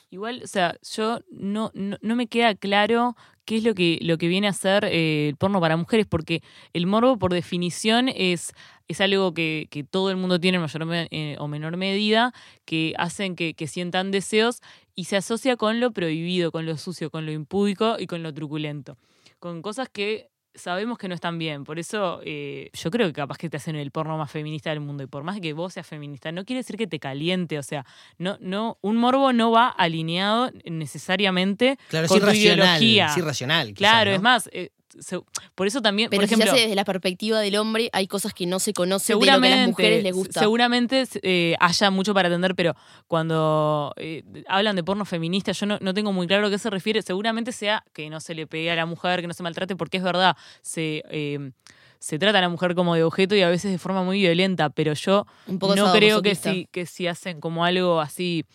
Igual, 0.10 0.42
o 0.44 0.48
sea, 0.48 0.76
yo 0.96 1.22
no, 1.32 1.72
no, 1.74 1.98
no 2.02 2.16
me 2.16 2.28
queda 2.28 2.54
claro 2.56 3.16
qué 3.46 3.58
es 3.58 3.64
lo 3.64 3.74
que, 3.76 4.00
lo 4.02 4.18
que 4.18 4.28
viene 4.28 4.48
a 4.48 4.54
ser 4.54 4.86
eh, 4.86 5.30
el 5.30 5.36
porno 5.36 5.60
para 5.60 5.76
mujeres, 5.76 6.06
porque 6.08 6.42
el 6.74 6.86
morbo, 6.88 7.18
por 7.18 7.34
definición, 7.34 8.10
es, 8.10 8.54
es 8.88 9.02
algo 9.02 9.34
que, 9.34 9.68
que 9.72 9.84
todo 9.84 10.10
el 10.12 10.18
mundo 10.18 10.40
tiene 10.40 10.58
en 10.58 10.62
mayor 10.62 10.86
me- 10.86 11.08
eh, 11.12 11.36
o 11.40 11.48
menor 11.48 11.78
medida, 11.78 12.34
que 12.66 12.94
hacen 12.98 13.36
que, 13.36 13.54
que 13.54 13.68
sientan 13.68 14.12
deseos 14.12 14.62
y 14.96 15.06
se 15.06 15.18
asocia 15.18 15.56
con 15.58 15.80
lo 15.80 15.92
prohibido, 15.92 16.52
con 16.52 16.66
lo 16.66 16.78
sucio, 16.78 17.10
con 17.10 17.26
lo 17.26 17.32
impúdico 17.32 17.96
y 18.00 18.08
con 18.08 18.22
lo 18.24 18.34
truculento. 18.34 18.98
Con 19.40 19.62
cosas 19.62 19.90
que 19.90 20.30
sabemos 20.56 21.00
que 21.00 21.08
no 21.08 21.16
están 21.16 21.40
bien. 21.40 21.64
Por 21.64 21.80
eso 21.80 22.22
eh, 22.24 22.70
yo 22.74 22.92
creo 22.92 23.08
que 23.08 23.14
capaz 23.14 23.38
que 23.40 23.50
te 23.50 23.58
hacen 23.58 23.76
el 23.76 23.90
porno 23.90 24.18
más 24.20 24.30
feminista 24.30 24.70
del 24.70 24.82
mundo. 24.82 25.02
Y 25.04 25.08
por 25.08 25.24
más 25.24 25.40
que 25.42 25.52
vos 25.54 25.74
seas 25.74 25.88
feminista, 25.88 26.32
no 26.32 26.46
quiere 26.46 26.60
decir 26.60 26.78
que 26.78 26.86
te 26.86 27.00
caliente. 27.00 27.58
O 27.58 27.64
sea, 27.64 27.86
no, 28.20 28.38
no, 28.40 28.78
un 28.82 28.98
morbo 28.98 29.34
no 29.34 29.50
va 29.50 29.68
alineado 29.70 30.52
necesariamente 30.66 31.78
Claro, 31.90 32.06
es 32.06 32.12
tu 32.12 32.18
irracional. 32.18 32.82
ideología. 32.84 33.06
Es 33.08 33.18
irracional. 33.18 33.68
quizás, 33.70 33.78
Claro, 33.78 34.12
¿no? 34.12 34.16
es 34.18 34.22
más, 34.22 34.50
eh, 34.54 34.70
se- 35.00 35.20
por 35.56 35.68
eso 35.68 35.82
también, 35.82 36.10
Pero 36.10 36.22
por 36.22 36.28
si 36.28 36.34
ejemplo, 36.36 36.52
se 36.52 36.58
hace 36.58 36.62
desde 36.64 36.76
la 36.76 36.86
perspectiva 36.86 37.40
del 37.40 37.56
hombre, 37.58 37.90
hay 37.94 38.08
cosas 38.08 38.34
que 38.34 38.46
no 38.46 38.60
se 38.60 38.74
conocen 38.74 39.20
de 39.20 39.26
lo 39.26 39.26
que 39.26 39.30
a 39.30 39.34
seguramente, 39.34 39.58
las 39.58 39.68
mujeres 39.68 40.04
les 40.04 40.14
gusta. 40.14 40.40
seguramente 40.40 41.04
eh, 41.22 41.56
haya 41.60 41.90
mucho 41.92 42.14
para 42.14 42.28
atender, 42.30 42.56
pero 42.56 42.76
cuando 43.08 43.94
eh, 43.98 44.24
hablan 44.48 44.76
de 44.76 44.84
porno 44.84 45.06
feminista, 45.06 45.52
yo 45.52 45.66
no, 45.66 45.78
no 45.82 45.94
tengo 45.94 46.12
muy 46.12 46.28
claro 46.28 46.48
a 46.48 46.50
qué 46.50 46.58
se 46.58 46.70
refiere. 46.70 47.02
Seguramente 47.02 47.52
sea 47.52 47.84
que 47.94 48.10
no 48.10 48.20
se 48.20 48.34
le 48.36 48.48
pegue 48.48 48.72
a 48.72 48.76
la 48.76 48.86
mujer, 48.86 49.22
que 49.22 49.28
no 49.28 49.34
se 49.34 49.44
maltrate, 49.44 49.76
porque 49.76 49.98
es 49.98 50.04
verdad, 50.04 50.36
se, 50.62 51.04
eh, 51.10 51.52
se 52.00 52.20
trata 52.20 52.40
a 52.40 52.42
la 52.42 52.50
mujer 52.50 52.76
como 52.76 52.96
de 52.96 53.04
objeto 53.04 53.36
y 53.36 53.42
a 53.42 53.50
veces 53.50 53.72
de 53.72 53.78
forma 53.78 54.04
muy 54.04 54.20
violenta, 54.20 54.70
pero 54.70 54.94
yo 54.94 55.26
no 55.48 55.94
creo 55.94 56.22
que 56.22 56.36
si, 56.36 56.68
que 56.72 56.86
si 56.86 57.08
hacen 57.08 57.40
como 57.40 57.64
algo 57.66 58.02
así 58.02 58.46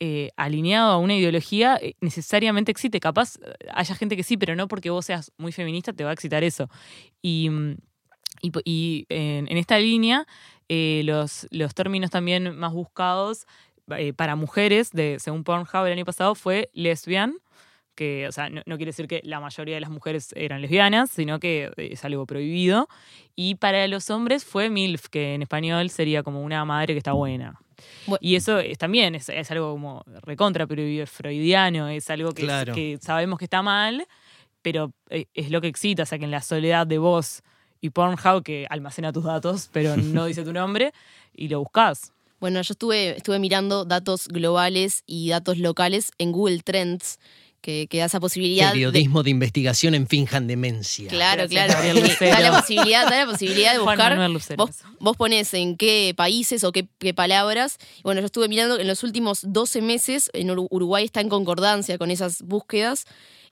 eh, 0.00 0.30
alineado 0.36 0.92
a 0.92 0.98
una 0.98 1.16
ideología, 1.16 1.76
eh, 1.82 1.94
necesariamente 2.00 2.70
excite. 2.70 3.00
Capaz 3.00 3.36
eh, 3.36 3.52
haya 3.74 3.96
gente 3.96 4.16
que 4.16 4.22
sí, 4.22 4.36
pero 4.36 4.54
no 4.54 4.68
porque 4.68 4.90
vos 4.90 5.06
seas 5.06 5.32
muy 5.38 5.50
feminista 5.50 5.92
te 5.92 6.04
va 6.04 6.10
a 6.10 6.12
excitar 6.12 6.44
eso. 6.44 6.70
Y, 7.20 7.50
mm, 7.50 7.76
y, 8.64 9.06
en, 9.08 9.48
esta 9.56 9.78
línea, 9.78 10.24
los, 10.68 11.48
los 11.50 11.74
términos 11.74 12.10
también 12.10 12.56
más 12.56 12.72
buscados 12.72 13.46
para 14.16 14.36
mujeres, 14.36 14.92
de, 14.92 15.16
según 15.18 15.42
Pornhub 15.42 15.86
el 15.86 15.92
año 15.92 16.04
pasado, 16.04 16.36
fue 16.36 16.70
lesbian, 16.74 17.34
que, 17.96 18.28
o 18.28 18.32
sea, 18.32 18.48
no, 18.50 18.62
no 18.66 18.76
quiere 18.76 18.90
decir 18.90 19.08
que 19.08 19.20
la 19.24 19.40
mayoría 19.40 19.74
de 19.74 19.80
las 19.80 19.90
mujeres 19.90 20.32
eran 20.36 20.60
lesbianas, 20.62 21.10
sino 21.10 21.40
que 21.40 21.72
es 21.76 22.04
algo 22.04 22.26
prohibido. 22.26 22.86
Y 23.34 23.56
para 23.56 23.88
los 23.88 24.10
hombres 24.10 24.44
fue 24.44 24.70
MILF, 24.70 25.08
que 25.08 25.34
en 25.34 25.42
español 25.42 25.90
sería 25.90 26.22
como 26.22 26.42
una 26.42 26.64
madre 26.64 26.94
que 26.94 26.98
está 26.98 27.12
buena. 27.12 27.58
Y 28.20 28.36
eso 28.36 28.58
es, 28.58 28.78
también 28.78 29.14
es, 29.14 29.28
es 29.28 29.50
algo 29.50 29.72
como 29.72 30.02
recontra 30.22 30.66
freudiano, 30.66 31.88
es 31.88 32.08
algo 32.10 32.32
que, 32.32 32.42
Claro. 32.44 32.74
que 32.74 32.98
sabemos 33.00 33.38
que 33.38 33.44
está 33.44 33.62
mal, 33.62 34.06
pero 34.62 34.92
eh, 35.10 35.26
es 35.34 35.50
lo 35.50 35.60
que 35.60 35.68
excita, 35.68 36.02
o 36.02 36.06
sea 36.06 36.18
que 36.18 36.24
en 36.24 36.30
la 36.30 36.42
soledad 36.42 36.86
de 36.86 36.98
vos 36.98 37.42
y 37.80 37.90
Pornhub, 37.90 38.42
que 38.42 38.66
almacena 38.70 39.12
tus 39.12 39.24
datos, 39.24 39.68
pero 39.72 39.96
no 39.96 40.26
dice 40.26 40.42
tu 40.44 40.52
nombre, 40.52 40.92
y 41.34 41.48
lo 41.48 41.60
buscas. 41.60 42.12
Bueno, 42.40 42.60
yo 42.62 42.72
estuve, 42.72 43.16
estuve 43.16 43.38
mirando 43.38 43.84
datos 43.84 44.28
globales 44.28 45.02
y 45.06 45.30
datos 45.30 45.58
locales 45.58 46.12
en 46.18 46.32
Google 46.32 46.60
Trends, 46.60 47.18
que, 47.60 47.86
que 47.88 47.98
da 47.98 48.04
esa 48.06 48.20
posibilidad. 48.20 48.68
de- 48.68 48.72
periodismo 48.74 49.22
de 49.22 49.30
investigación 49.30 49.94
en 49.94 50.06
finjan 50.06 50.46
demencia. 50.46 51.08
Claro, 51.08 51.44
Gracias, 51.48 51.76
claro. 51.76 52.30
Da 52.30 52.40
la 52.40 52.60
posibilidad, 52.60 53.04
da 53.10 53.24
la 53.24 53.30
posibilidad 53.30 53.72
de 53.72 53.78
buscar. 53.96 54.12
Vos, 54.56 54.70
vos 55.00 55.16
pones 55.16 55.52
en 55.54 55.76
qué 55.76 56.14
países 56.16 56.64
o 56.64 56.72
qué, 56.72 56.86
qué 56.98 57.14
palabras. 57.14 57.78
Y 57.98 58.02
Bueno, 58.02 58.20
yo 58.20 58.26
estuve 58.26 58.48
mirando 58.48 58.78
en 58.78 58.86
los 58.86 59.02
últimos 59.02 59.40
12 59.42 59.82
meses, 59.82 60.30
en 60.32 60.48
Uru- 60.50 60.68
Uruguay 60.70 61.04
está 61.04 61.20
en 61.20 61.28
concordancia 61.28 61.98
con 61.98 62.10
esas 62.10 62.42
búsquedas. 62.42 63.04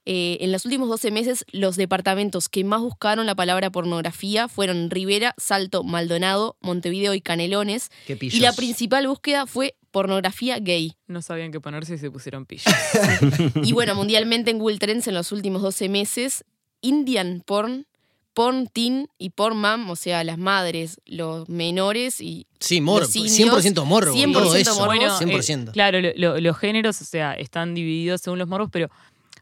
Eh, 0.09 0.37
en 0.39 0.53
los 0.53 0.63
últimos 0.63 0.87
12 0.87 1.11
meses, 1.11 1.45
los 1.51 1.75
departamentos 1.75 2.47
que 2.47 2.63
más 2.63 2.79
buscaron 2.79 3.25
la 3.25 3.35
palabra 3.35 3.69
pornografía 3.71 4.47
fueron 4.47 4.89
Rivera, 4.89 5.35
Salto, 5.37 5.83
Maldonado, 5.83 6.55
Montevideo 6.61 7.13
y 7.13 7.19
Canelones. 7.19 7.89
Qué 8.07 8.17
Y 8.21 8.39
la 8.39 8.53
principal 8.53 9.05
búsqueda 9.07 9.45
fue 9.47 9.75
pornografía 9.91 10.59
gay. 10.59 10.93
No 11.07 11.21
sabían 11.21 11.51
qué 11.51 11.59
ponerse 11.59 11.95
y 11.95 11.97
se 11.97 12.09
pusieron 12.09 12.45
pillos. 12.45 12.65
Y 13.63 13.73
bueno, 13.73 13.95
mundialmente 13.95 14.49
en 14.51 14.59
Google 14.59 14.77
Trends 14.79 15.07
en 15.07 15.13
los 15.13 15.31
últimos 15.33 15.61
12 15.61 15.89
meses, 15.89 16.45
Indian 16.81 17.43
porn, 17.45 17.85
porn 18.33 18.67
teen 18.67 19.09
y 19.17 19.31
porn 19.31 19.57
mom, 19.59 19.89
o 19.89 19.95
sea, 19.95 20.23
las 20.23 20.37
madres, 20.37 21.01
los 21.05 21.49
menores 21.49 22.21
y 22.21 22.47
Sí, 22.59 22.79
morbo. 22.81 23.01
los 23.01 23.15
indios, 23.15 23.35
100% 23.35 23.83
morbo. 23.85 24.13
100% 24.13 24.31
todo 24.33 24.55
eso. 24.55 24.75
morbo. 24.75 24.85
Bueno, 24.85 25.17
100%. 25.19 25.69
eh, 25.69 25.71
claro, 25.73 25.99
lo- 25.99 26.13
lo- 26.15 26.39
los 26.39 26.57
géneros, 26.57 27.01
o 27.01 27.05
sea, 27.05 27.33
están 27.33 27.73
divididos 27.73 28.21
según 28.21 28.39
los 28.39 28.47
morbos, 28.47 28.69
pero 28.71 28.89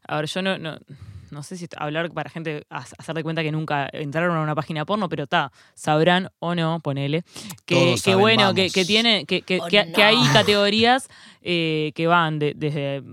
a 0.08 0.18
ver, 0.18 0.26
yo 0.28 0.42
no, 0.42 0.58
no, 0.58 0.78
no 1.32 1.44
sé 1.44 1.58
si 1.58 1.68
hablar 1.78 2.12
para 2.12 2.30
gente, 2.30 2.66
ha- 2.70 2.86
hacer 2.98 3.16
de 3.16 3.24
cuenta 3.24 3.42
que 3.44 3.52
nunca 3.52 3.90
entraron 3.92 4.38
a 4.38 4.42
una 4.42 4.56
página 4.56 4.86
porno, 4.86 5.10
pero 5.10 5.24
está, 5.24 5.52
sabrán 5.74 6.30
o 6.40 6.56
no, 6.56 6.80
ponele, 6.80 7.24
que, 7.66 7.76
que 7.76 7.98
saben, 7.98 8.20
bueno, 8.20 8.54
que, 8.54 8.70
que 8.70 8.86
tiene, 8.86 9.26
que, 9.26 9.42
que, 9.42 9.60
Oh, 9.62 9.68
que- 9.68 9.92
que 9.92 10.04
hay 10.04 10.18
categorías 10.34 11.08
eh, 11.48 11.92
que 11.94 12.08
van 12.08 12.40
de- 12.40 12.54
desde 12.56 13.04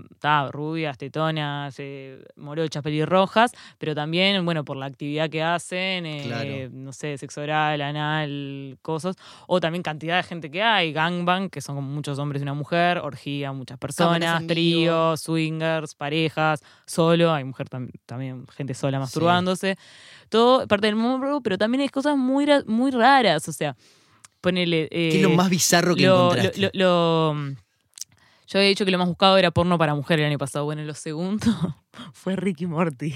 rubias, 0.51 0.97
tetonas, 0.97 1.75
eh, 1.77 2.23
morochas, 2.35 2.81
pelirrojas, 2.81 3.51
pero 3.77 3.93
también, 3.93 4.43
bueno, 4.43 4.65
por 4.65 4.75
la 4.75 4.87
actividad 4.87 5.29
que 5.29 5.43
hacen, 5.43 6.07
eh, 6.07 6.23
Claro. 6.25 6.69
no 6.71 6.91
sé, 6.93 7.15
sexo 7.19 7.41
oral, 7.41 7.79
anal, 7.81 8.77
cosas, 8.81 9.15
o 9.45 9.59
también 9.59 9.83
cantidad 9.83 10.17
de 10.17 10.23
gente 10.23 10.49
que 10.49 10.63
hay, 10.63 10.91
gangbang, 10.91 11.49
que 11.49 11.61
son 11.61 11.83
muchos 11.83 12.17
hombres 12.17 12.41
y 12.41 12.43
una 12.43 12.55
mujer, 12.55 12.97
orgía, 12.97 13.51
muchas 13.51 13.77
personas, 13.77 14.41
en 14.41 14.47
vivo. 14.47 14.53
tríos, 14.55 15.21
swingers, 15.21 15.93
parejas, 15.93 16.63
solo, 16.87 17.31
hay 17.31 17.43
mujer 17.43 17.69
tam- 17.69 17.91
también, 18.07 18.47
gente 18.47 18.73
sola 18.73 18.99
masturbándose, 18.99 19.77
todo 20.29 20.67
parte 20.67 20.87
del 20.87 20.95
morbo, 20.95 21.41
pero 21.41 21.59
también 21.59 21.81
hay 21.81 21.89
cosas 21.89 22.17
muy, 22.17 22.47
muy 22.65 22.89
raras, 22.89 23.47
o 23.47 23.53
sea, 23.53 23.75
ponele... 24.41 24.87
¿Qué 24.89 25.17
es 25.17 25.21
lo 25.21 25.29
eh, 25.29 25.35
más 25.35 25.49
bizarro 25.51 25.95
que 25.95 26.07
lo- 26.07 26.33
encontraste? 26.33 26.71
lo- 26.73 27.33
yo 28.53 28.59
había 28.59 28.69
dicho 28.69 28.85
que 28.85 28.91
lo 28.91 28.99
más 28.99 29.07
buscado 29.07 29.35
era 29.37 29.49
porno 29.49 29.79
para 29.79 29.95
mujer 29.95 30.19
el 30.19 30.27
año 30.27 30.37
pasado. 30.37 30.65
Bueno, 30.65 30.83
lo 30.83 30.93
segundo 30.93 31.47
fue 32.13 32.35
Ricky 32.35 32.67
Morty. 32.67 33.15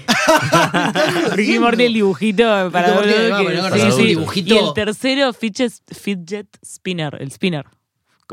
Ricky 1.32 1.58
Morty, 1.60 1.84
el 1.84 1.92
dibujito 1.94 2.70
para 2.72 2.94
Morty, 2.94 3.08
que- 3.08 3.58
ahora 3.60 3.76
sí, 3.76 3.86
es 3.86 3.94
sí. 3.94 4.02
dibujito. 4.06 4.54
Y 4.54 4.58
el 4.58 4.72
tercero, 4.74 5.32
fidget, 5.32 5.72
fidget 5.94 6.46
spinner, 6.64 7.16
el 7.20 7.30
spinner. 7.30 7.64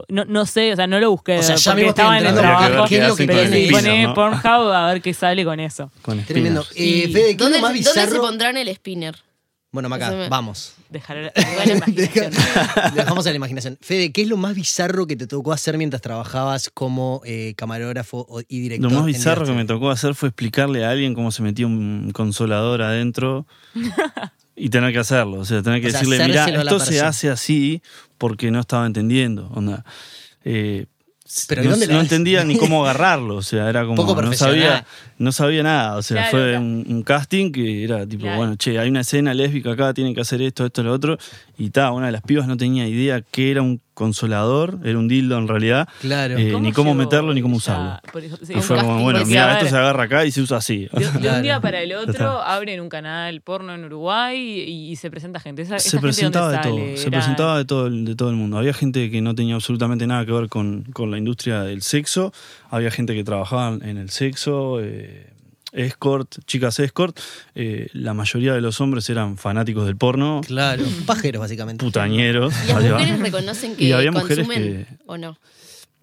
No, 0.09 0.25
no 0.25 0.45
sé, 0.45 0.73
o 0.73 0.75
sea, 0.75 0.87
no 0.87 0.99
lo 0.99 1.09
busqué 1.11 1.37
O 1.37 1.43
sea, 1.43 1.55
ya 1.55 1.71
porque 1.71 1.87
estaba 1.87 2.19
en 2.19 2.25
el 2.25 2.35
trabajo. 2.35 2.85
qué 2.89 2.97
es 3.01 3.07
lo 3.07 3.15
que 3.15 3.25
pero 3.27 3.49
si 3.49 3.67
pone 3.71 4.03
¿no? 4.07 4.13
Pornhub 4.13 4.43
a 4.73 4.87
ver 4.91 5.01
qué 5.01 5.13
sale 5.13 5.45
con 5.45 5.59
eso. 5.61 5.89
Con 6.01 6.21
Tremendo. 6.25 6.65
Eh, 6.75 7.09
Fede, 7.13 7.23
¿qué 7.27 7.31
es 7.31 7.37
¿Dónde, 7.37 7.59
lo 7.59 7.61
más 7.61 7.77
se- 7.77 7.83
¿Dónde 7.83 8.07
se 8.11 8.17
pondrán 8.19 8.57
el 8.57 8.67
spinner? 8.75 9.15
Bueno, 9.75 9.89
Maca, 9.89 10.09
me- 10.11 10.29
vamos. 10.29 10.73
Dejar 10.89 11.17
la 11.17 11.31
imaginación. 11.75 12.31
Dejamos 12.95 13.27
a 13.27 13.29
la 13.29 13.35
imaginación. 13.35 13.77
Fede, 13.81 14.11
¿qué 14.11 14.21
es 14.23 14.27
lo 14.27 14.37
más 14.37 14.55
bizarro 14.55 15.05
que 15.05 15.15
te 15.15 15.27
tocó 15.27 15.51
hacer 15.53 15.77
mientras 15.77 16.01
trabajabas 16.01 16.71
como 16.73 17.21
eh, 17.25 17.53
camarógrafo 17.57 18.25
o- 18.27 18.41
y 18.47 18.59
director? 18.61 18.89
Lo 18.91 18.97
más 18.97 19.05
bizarro 19.05 19.45
que 19.45 19.51
me 19.51 19.65
tocó 19.65 19.91
hacer 19.91 20.15
fue 20.15 20.29
explicarle 20.29 20.83
a 20.85 20.89
alguien 20.91 21.13
cómo 21.13 21.31
se 21.31 21.43
metía 21.43 21.67
un 21.67 22.11
consolador 22.13 22.81
adentro 22.81 23.45
y 24.55 24.69
tener 24.69 24.93
que 24.93 24.99
hacerlo. 24.99 25.39
O 25.39 25.45
sea, 25.45 25.61
tener 25.61 25.81
que 25.81 25.87
O 25.87 25.91
sea, 25.91 25.99
decirle, 25.99 26.25
mira, 26.25 26.45
esto 26.45 26.79
se 26.79 26.85
persona". 26.91 27.07
hace 27.09 27.29
así 27.29 27.81
porque 28.17 28.49
no 28.51 28.61
estaba 28.61 28.85
entendiendo. 28.85 29.47
Onda. 29.53 29.83
Eh, 30.45 30.85
Pero 31.47 31.63
¿y 31.63 31.67
no, 31.67 31.99
entendía 31.99 32.43
ni 32.43 32.55
cómo 32.55 32.83
agarrarlo. 32.87 33.37
O 33.37 33.41
sea, 33.41 33.67
era 33.69 33.83
como. 33.85 33.95
Poco 33.95 34.21
no 34.21 34.33
sabía, 34.33 34.85
no 35.17 35.31
sabía 35.31 35.63
nada. 35.63 35.97
O 35.97 36.03
sea, 36.03 36.17
Claro, 36.17 36.31
fue 36.31 36.49
claro. 36.51 36.59
un, 36.65 36.85
un 36.87 37.03
casting 37.03 37.51
que 37.51 37.83
era 37.83 38.05
tipo, 38.05 38.23
Claro. 38.23 38.37
bueno, 38.37 38.55
che, 38.57 38.77
hay 38.77 38.89
una 38.89 39.01
escena 39.01 39.33
lésbica 39.33 39.71
acá, 39.71 39.93
tienen 39.93 40.13
que 40.13 40.21
hacer 40.21 40.41
esto, 40.41 40.65
esto, 40.65 40.83
lo 40.83 40.93
otro. 40.93 41.17
Y 41.57 41.71
ta, 41.71 41.91
una 41.91 42.05
de 42.07 42.11
las 42.11 42.21
pibas 42.21 42.47
no 42.47 42.57
tenía 42.57 42.87
idea 42.87 43.21
qué 43.31 43.51
era 43.51 43.61
un 43.63 43.81
consolador, 43.95 44.77
era 44.83 44.99
un 44.99 45.07
dildo 45.07 45.37
en 45.39 45.47
realidad. 45.47 45.87
Claro. 46.01 46.37
Eh, 46.37 46.53
ni 46.61 46.71
cómo 46.71 46.93
meterlo 46.93 47.33
ni 47.33 47.41
cómo 47.41 47.55
usarlo. 47.57 47.97
Por 48.13 48.23
eso- 48.23 48.37
sí, 48.43 48.53
Y 48.55 48.61
fue 48.61 48.77
como, 48.79 48.99
bueno, 49.03 49.19
decía, 49.19 49.45
mira, 49.47 49.57
esto 49.57 49.69
se 49.71 49.77
agarra 49.77 50.03
acá 50.03 50.25
y 50.25 50.31
se 50.31 50.41
usa 50.41 50.57
así. 50.57 50.87
De, 50.91 51.05
de 51.19 51.29
un 51.29 51.41
día 51.41 51.59
para 51.59 51.81
el 51.81 51.93
otro 51.93 52.41
abren 52.43 52.79
un 52.81 52.89
canal 52.89 53.41
porno 53.41 53.73
en 53.73 53.83
Uruguay 53.85 54.37
y, 54.39 54.91
y 54.91 54.95
se 54.97 55.09
presenta 55.09 55.39
gente. 55.39 55.63
Esa, 55.63 55.77
esa 55.77 55.83
se 55.85 55.89
gente 55.97 56.01
presentaba 56.03 56.51
de 56.51 56.57
todo, 56.59 56.77
se 56.97 57.07
Era- 57.07 57.17
presentaba 57.17 57.57
de 57.57 57.65
todo, 57.65 57.87
el- 57.87 58.05
de 58.05 58.15
todo 58.15 58.29
el 58.29 58.35
mundo. 58.35 58.57
Había 58.59 58.73
gente 58.73 59.09
que 59.09 59.21
no 59.21 59.33
tenía 59.33 59.55
absolutamente 59.55 60.05
nada 60.05 60.25
que 60.25 60.31
ver 60.31 60.49
con, 60.49 60.83
con 60.93 61.09
la 61.09 61.17
industria 61.17 61.61
del 61.63 61.81
sexo, 61.81 62.33
había 62.69 62.91
gente 62.91 63.15
que 63.15 63.23
trabajaba 63.23 63.69
en 63.81 63.97
el 63.97 64.09
sexo, 64.09 64.79
eh, 64.81 65.31
escort, 65.75 66.35
chicas 66.45 66.79
escort. 66.79 67.19
Eh, 67.53 67.87
la 67.93 68.13
mayoría 68.13 68.53
de 68.53 68.61
los 68.61 68.81
hombres 68.81 69.09
eran 69.09 69.37
fanáticos 69.37 69.85
del 69.85 69.97
porno, 69.97 70.41
Claro, 70.45 70.83
pajeros 71.05 71.39
básicamente. 71.41 71.83
putañeros. 71.85 72.53
¿Y 72.63 72.67
las 72.67 72.83
mujeres 72.83 73.19
reconocen 73.19 73.71
Y 73.73 73.75
que 73.75 73.93
había 73.93 74.11
mujeres 74.11 74.47
consumen 74.47 74.63
que- 74.87 74.97
o 75.05 75.17
no? 75.17 75.37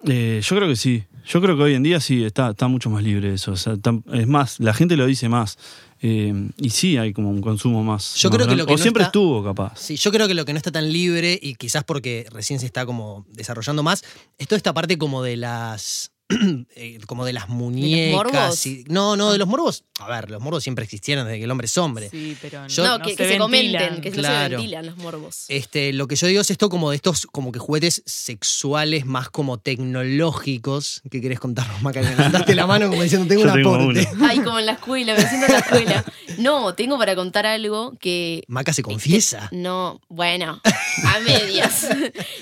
Eh, 0.05 0.41
yo 0.43 0.55
creo 0.55 0.67
que 0.67 0.75
sí. 0.75 1.03
Yo 1.25 1.41
creo 1.41 1.55
que 1.55 1.63
hoy 1.63 1.73
en 1.75 1.83
día 1.83 2.01
sí 2.01 2.23
está, 2.25 2.49
está 2.49 2.67
mucho 2.67 2.89
más 2.89 3.01
libre 3.03 3.33
eso. 3.33 3.53
O 3.53 3.55
sea, 3.55 3.73
está- 3.73 3.97
es 4.13 4.27
más, 4.27 4.59
la 4.59 4.73
gente 4.73 4.97
lo 4.97 5.05
dice 5.05 5.29
más. 5.29 5.57
Eh, 6.01 6.33
y 6.57 6.69
sí 6.71 6.97
hay 6.97 7.13
como 7.13 7.29
un 7.29 7.39
consumo 7.39 7.81
más. 7.81 8.15
Yo 8.15 8.29
más 8.29 8.35
creo 8.35 8.49
que 8.49 8.55
lo 8.57 8.65
que 8.65 8.73
o 8.73 8.75
no 8.75 8.81
siempre 8.81 9.03
está- 9.03 9.07
estuvo, 9.07 9.41
capaz. 9.41 9.79
Sí, 9.79 9.95
yo 9.95 10.11
creo 10.11 10.27
que 10.27 10.33
lo 10.33 10.43
que 10.43 10.51
no 10.51 10.57
está 10.57 10.69
tan 10.69 10.91
libre, 10.91 11.39
y 11.41 11.55
quizás 11.55 11.85
porque 11.85 12.25
recién 12.29 12.59
se 12.59 12.65
está 12.65 12.85
como 12.85 13.25
desarrollando 13.31 13.83
más, 13.83 14.03
es 14.37 14.47
toda 14.49 14.57
esta 14.57 14.73
parte 14.73 14.97
como 14.97 15.23
de 15.23 15.37
las. 15.37 16.11
eh, 16.75 16.99
como 17.07 17.25
de 17.25 17.33
las 17.33 17.49
muñecas. 17.49 18.65
y- 18.65 18.83
no, 18.87 19.15
no, 19.15 19.31
de 19.31 19.37
los 19.37 19.47
morbos. 19.47 19.83
A 19.99 20.07
ver, 20.07 20.29
los 20.31 20.41
morbos 20.41 20.63
siempre 20.63 20.83
existieron 20.83 21.25
desde 21.25 21.37
que 21.39 21.45
el 21.45 21.51
hombre 21.51 21.65
es 21.65 21.77
hombre. 21.77 22.09
Sí, 22.09 22.35
pero 22.41 22.67
Yo- 22.67 22.83
no, 22.83 22.97
no 22.97 23.03
que, 23.05 23.11
se 23.11 23.17
que 23.17 23.29
se, 23.29 23.37
comenten, 23.37 24.01
que 24.01 24.09
no 24.09 24.15
se 24.15 24.21
Claro. 24.21 24.57
ventilan 24.57 24.85
los 24.85 24.97
morbos. 24.97 25.45
Este, 25.47 25.93
lo 25.93 26.07
que 26.07 26.15
yo 26.15 26.27
digo 26.27 26.41
es 26.41 26.49
esto 26.51 26.69
como 26.69 26.89
de 26.89 26.95
estos 26.95 27.25
como 27.27 27.51
que 27.51 27.59
juguetes 27.59 28.01
sexuales 28.05 29.05
más 29.05 29.29
como 29.29 29.57
tecnológicos. 29.59 31.01
¿Qué 31.09 31.21
querés 31.21 31.39
contarnos, 31.39 31.81
Maca? 31.81 32.01
Levantaste 32.01 32.55
la 32.55 32.67
mano 32.67 32.89
como 32.89 33.01
diciendo, 33.03 33.27
tengo 33.27 33.43
Yo 33.45 33.53
un 33.53 33.59
aporte. 33.59 34.07
Ay, 34.21 34.39
como 34.39 34.59
en 34.59 34.65
la 34.65 34.73
escuela, 34.73 35.13
me 35.15 35.27
siento 35.27 35.45
en 35.47 35.51
la 35.53 35.59
escuela. 35.59 36.05
No, 36.37 36.73
tengo 36.73 36.97
para 36.97 37.15
contar 37.15 37.45
algo 37.45 37.93
que 37.99 38.43
Maca 38.47 38.73
se 38.73 38.83
confiesa. 38.83 39.49
No, 39.51 40.01
bueno, 40.09 40.61
a 41.05 41.19
medias. 41.19 41.87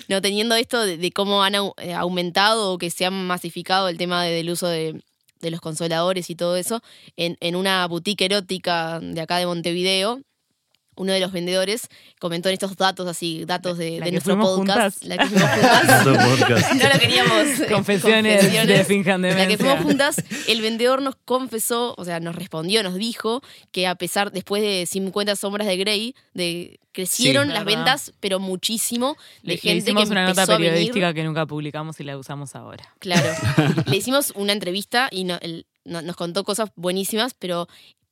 No, 0.07 0.21
teniendo 0.21 0.55
esto 0.55 0.85
de, 0.85 0.97
de 0.97 1.11
cómo 1.11 1.41
han 1.43 1.53
au- 1.53 1.73
eh, 1.77 1.93
aumentado 1.93 2.73
o 2.73 2.77
que 2.77 2.89
se 2.89 3.05
han 3.05 3.13
masificado 3.27 3.80
el 3.89 3.97
tema 3.97 4.23
de- 4.23 4.31
del 4.31 4.49
uso 4.49 4.67
de, 4.67 5.01
de 5.41 5.51
los 5.51 5.61
consoladores 5.61 6.29
y 6.29 6.35
todo 6.35 6.55
eso, 6.57 6.81
en, 7.17 7.37
en 7.39 7.55
una 7.55 7.85
boutique 7.87 8.25
erótica 8.25 8.99
de 9.01 9.21
acá 9.21 9.37
de 9.37 9.45
Montevideo, 9.47 10.21
uno 11.01 11.13
de 11.13 11.19
los 11.19 11.31
vendedores 11.31 11.87
comentó 12.19 12.49
en 12.49 12.53
estos 12.53 12.75
datos 12.77 13.07
así, 13.07 13.43
datos 13.45 13.77
de, 13.77 13.97
La 13.99 14.05
de 14.05 14.05
que 14.05 14.11
nuestro 14.11 14.37
podcast. 14.39 14.99
juntas. 14.99 15.03
La 15.03 15.17
que 15.17 15.25
fuimos 15.25 15.49
juntas. 15.49 16.01
Otro 16.07 16.13
podcast. 16.13 16.73
No 16.73 16.89
lo 16.93 16.99
queríamos. 16.99 17.59
eh, 17.59 17.67
Confesiones 17.71 18.67
de 18.67 18.85
Finjan 18.85 19.21
La 19.23 19.47
que 19.47 19.57
fuimos 19.57 19.79
juntas, 19.81 20.23
el 20.47 20.61
vendedor 20.61 21.01
nos 21.01 21.15
confesó, 21.25 21.95
o 21.97 22.05
sea, 22.05 22.19
nos 22.19 22.35
respondió, 22.35 22.83
nos 22.83 22.95
dijo 22.95 23.41
que 23.71 23.87
a 23.87 23.95
pesar, 23.95 24.31
después 24.31 24.61
de 24.61 24.85
50 24.85 25.35
sombras 25.35 25.67
de 25.67 25.77
Grey, 25.77 26.15
de, 26.33 26.79
crecieron 26.91 27.47
Sí, 27.47 27.53
las 27.53 27.65
verdad. 27.65 27.77
ventas, 27.79 28.13
pero 28.19 28.39
muchísimo, 28.39 29.17
de 29.41 29.47
Le, 29.49 29.53
le 29.55 29.57
gente 29.59 29.77
hicimos 29.85 30.03
que 30.05 30.11
una 30.11 30.25
nota 30.27 30.43
a 30.43 30.45
periodística 30.47 31.13
que 31.13 31.23
nunca 31.23 31.45
publicamos 31.47 31.99
y 31.99 32.03
la 32.03 32.17
usamos 32.17 32.55
ahora. 32.55 32.93
Claro. 32.99 33.29
Le 33.87 33.97
hicimos 33.97 34.33
una 34.35 34.53
entrevista 34.53 35.07
y 35.11 35.23
no- 35.23 35.39
él 35.41 35.65
no- 35.83 36.01
nos 36.03 36.15
contó 36.15 36.43
cosas 36.43 36.69
buenísimas, 36.75 37.33
pero, 37.33 37.67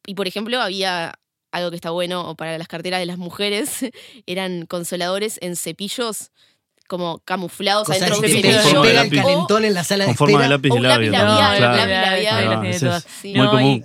y 0.07 0.15
por 0.15 0.27
ejemplo, 0.27 0.59
había 0.59 1.19
algo 1.51 1.69
que 1.69 1.75
está 1.75 1.89
bueno 1.91 2.29
o 2.29 2.35
para 2.35 2.57
las 2.57 2.67
carteras 2.67 2.99
de 2.99 3.05
las 3.05 3.17
mujeres, 3.17 3.85
eran 4.25 4.65
consoladores 4.65 5.37
en 5.41 5.55
cepillos 5.55 6.31
como 6.87 7.19
camuflados 7.19 7.85
Cosa 7.85 8.03
adentro 8.03 8.19
de 8.19 8.27
un 8.27 8.41
cepillo 8.41 8.81
pega 8.81 9.01
el 9.03 9.11
calentón 9.11 9.63
en 9.63 9.75
la 9.75 9.83
sala 9.83 10.05
de 10.05 10.07
Con 10.07 10.15
forma 10.17 10.41
de 10.41 10.49
lápiz 10.49 10.69
y 10.75 10.79
labio. 10.79 11.11
labial, 11.11 11.57
claro. 12.79 12.99
Sí. 13.21 13.33
muy 13.35 13.45
No, 13.45 13.51
común. 13.51 13.83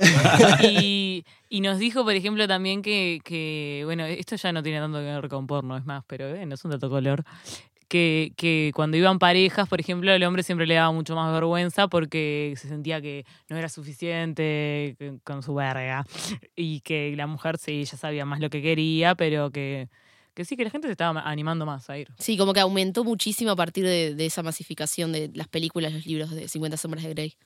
Y, 0.63 1.25
y 1.51 1.61
nos 1.61 1.79
dijo, 1.79 2.03
por 2.03 2.15
ejemplo, 2.15 2.49
también 2.49 2.81
que, 2.81 3.21
que, 3.23 3.83
bueno, 3.85 4.07
esto 4.07 4.37
ya 4.37 4.53
no 4.53 4.63
tiene 4.63 4.79
tanto 4.81 4.99
que 4.99 5.05
ver 5.05 5.29
con 5.29 5.47
porno, 5.47 5.77
es 5.77 5.85
más, 5.85 6.03
pero 6.07 6.35
eh, 6.35 6.47
no 6.47 6.55
es 6.55 6.65
un 6.65 6.71
dato 6.71 6.89
color. 6.89 7.25
Que, 7.95 8.33
que 8.37 8.73
cuando 8.75 8.97
iban 8.97 9.21
parejas, 9.21 9.69
por 9.69 9.79
ejemplo, 9.79 10.11
el 10.11 10.25
hombre 10.25 10.43
siempre 10.43 10.67
le 10.67 10.75
daba 10.75 10.91
mucho 10.91 11.15
más 11.15 11.33
vergüenza 11.33 11.87
porque 11.87 12.53
se 12.57 12.67
sentía 12.67 13.01
que 13.01 13.25
no 13.49 13.57
era 13.57 13.69
suficiente 13.69 14.97
con 15.23 15.45
su 15.45 15.55
verga. 15.55 16.05
Y 16.57 16.81
que 16.81 17.15
la 17.17 17.29
mujer 17.29 17.57
sí, 17.57 17.85
ya 17.85 17.97
sabía 17.97 18.25
más 18.25 18.41
lo 18.41 18.51
que 18.51 18.63
quería, 18.63 19.15
pero 19.15 19.53
que, 19.53 19.89
que 20.35 20.45
sí, 20.45 20.57
que 20.57 20.65
la 20.65 20.71
gente 20.71 20.89
se 20.89 20.91
estaba 20.91 21.21
animando 21.21 21.67
más 21.67 21.89
a 21.89 21.97
ir. 21.97 22.09
Sí, 22.19 22.37
como 22.37 22.53
que 22.53 22.59
aumentó 22.59 23.05
muchísimo 23.05 23.53
a 23.53 23.57
partir 23.57 23.85
de, 23.85 24.17
de 24.17 24.27
esa 24.27 24.43
masificación 24.43 25.13
de 25.13 25.31
las 25.33 25.47
películas, 25.47 25.93
los 25.93 26.05
libros 26.05 26.31
de 26.31 26.49
50 26.49 26.77
sombras 26.77 27.05
de 27.05 27.11
Grey. 27.11 27.37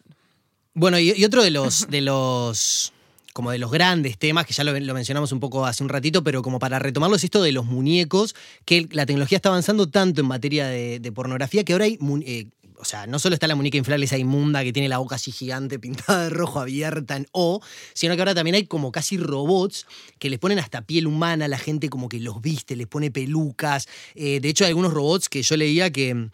Bueno, 0.72 0.98
y, 0.98 1.12
y 1.14 1.26
otro 1.26 1.42
de 1.42 1.50
los, 1.50 1.90
de 1.90 2.00
los 2.00 2.94
como 3.38 3.53
de 3.53 3.59
los 3.59 3.70
grandes 3.70 4.18
temas, 4.18 4.46
que 4.46 4.53
ya 4.53 4.64
lo, 4.64 4.72
mencionamos 4.72 5.31
un 5.31 5.38
poco 5.38 5.64
hace 5.64 5.85
un 5.85 5.88
ratito, 5.88 6.24
pero 6.24 6.42
como 6.42 6.59
para 6.59 6.81
retomarlo, 6.81 7.14
es 7.14 7.22
esto 7.22 7.40
de 7.40 7.53
los 7.53 7.66
muñecos, 7.66 8.35
que 8.64 8.88
la 8.90 9.07
tecnología 9.07 9.37
está 9.37 9.48
avanzando 9.48 9.88
tanto 9.88 10.20
en 10.22 10.27
materia 10.27 10.66
de, 10.66 11.12
pornografía 11.14 11.62
que 11.62 11.72
ahora 11.72 11.85
hay, 11.85 12.01
eh, 12.27 12.46
o 12.77 12.85
sea, 12.85 13.07
no 13.07 13.20
solo 13.20 13.35
está 13.35 13.46
la 13.46 13.55
muñeca 13.55 13.77
inflable 13.77 14.07
esa 14.07 14.18
inmunda 14.18 14.64
que 14.64 14.72
tiene 14.72 14.88
la 14.88 14.98
boca 14.98 15.14
así 15.14 15.31
gigante, 15.31 15.79
pintada 15.79 16.24
de 16.24 16.31
rojo, 16.31 16.59
abierta 16.59 17.14
en 17.14 17.29
O, 17.31 17.61
sino 17.94 18.16
que 18.16 18.22
ahora 18.22 18.35
también 18.35 18.57
hay 18.57 18.66
como 18.66 18.90
casi 18.90 19.16
robots 19.18 19.87
que 20.18 20.31
les 20.31 20.40
ponen 20.40 20.59
hasta 20.59 20.83
piel 20.83 21.07
humana, 21.07 21.46
la 21.46 21.59
gente 21.59 21.88
como 21.88 22.09
que 22.09 22.18
los 22.18 22.42
viste, 22.42 22.74
les 22.74 22.88
pone 22.88 23.12
pelucas. 23.12 23.87
Eh, 24.16 24.40
de 24.40 24.48
hecho, 24.48 24.64
hay 24.64 24.70
algunos 24.70 24.92
robots 24.92 25.29
que 25.29 25.42
yo 25.42 25.57
leía 25.57 25.92
que 25.92 26.29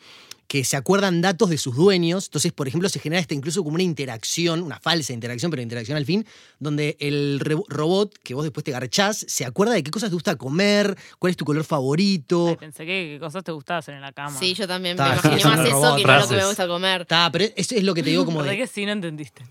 que 0.47 0.65
se 0.65 0.77
acuerdan 0.77 1.21
datos 1.21 1.51
de 1.51 1.59
sus 1.59 1.75
dueños. 1.77 2.27
Entonces, 2.27 2.53
por 2.53 2.69
ejemplo, 2.69 2.89
se 2.89 2.99
genera 3.01 3.21
esta 3.21 3.35
incluso 3.35 3.63
como 3.65 3.75
una 3.75 3.83
interacción, 3.83 4.63
una 4.63 4.79
falsa 4.79 5.13
interacción, 5.13 5.51
pero 5.51 5.63
interacción 5.63 5.97
al 5.97 6.05
fin, 6.05 6.27
donde 6.61 6.97
el 7.01 7.41
re- 7.41 7.57
robot 7.69 8.15
que 8.23 8.35
vos 8.35 8.45
después 8.45 8.63
te 8.65 8.71
garchás 8.73 9.25
se 9.29 9.45
acuerda 9.45 9.75
de 9.75 9.83
qué 9.83 9.91
cosas 9.91 10.11
te 10.11 10.15
gusta 10.15 10.37
comer, 10.37 10.97
cuál 11.19 11.31
es 11.31 11.37
tu 11.37 11.45
color 11.45 11.65
favorito. 11.65 12.49
Ay, 12.49 12.57
pensé 12.57 12.85
que, 12.87 13.13
qué 13.15 13.19
cosas 13.21 13.43
te 13.45 13.53
gustan 13.53 13.79
hacer 13.79 13.95
en 13.95 14.01
la 14.01 14.13
cama. 14.13 14.39
Sí, 14.39 14.55
yo 14.55 14.67
también 14.69 14.93
Está, 14.95 15.09
me 15.09 15.15
imaginé 15.15 15.45
más 15.45 15.61
eso 15.67 15.97
que 15.97 16.05
no 16.05 16.19
lo 16.21 16.29
que 16.29 16.37
me 16.37 16.47
gusta 16.47 16.67
comer. 16.69 17.01
Está, 17.03 17.31
pero 17.33 17.45
eso 17.57 17.75
es 17.75 17.83
lo 17.83 17.95
que 17.95 18.03
te 18.03 18.11
digo 18.11 18.25
como 18.25 18.39
¿Verdad 18.39 18.53
de... 18.53 18.59
que 18.59 18.67
sí 18.67 18.85
no 18.87 18.93
entendiste? 18.93 19.43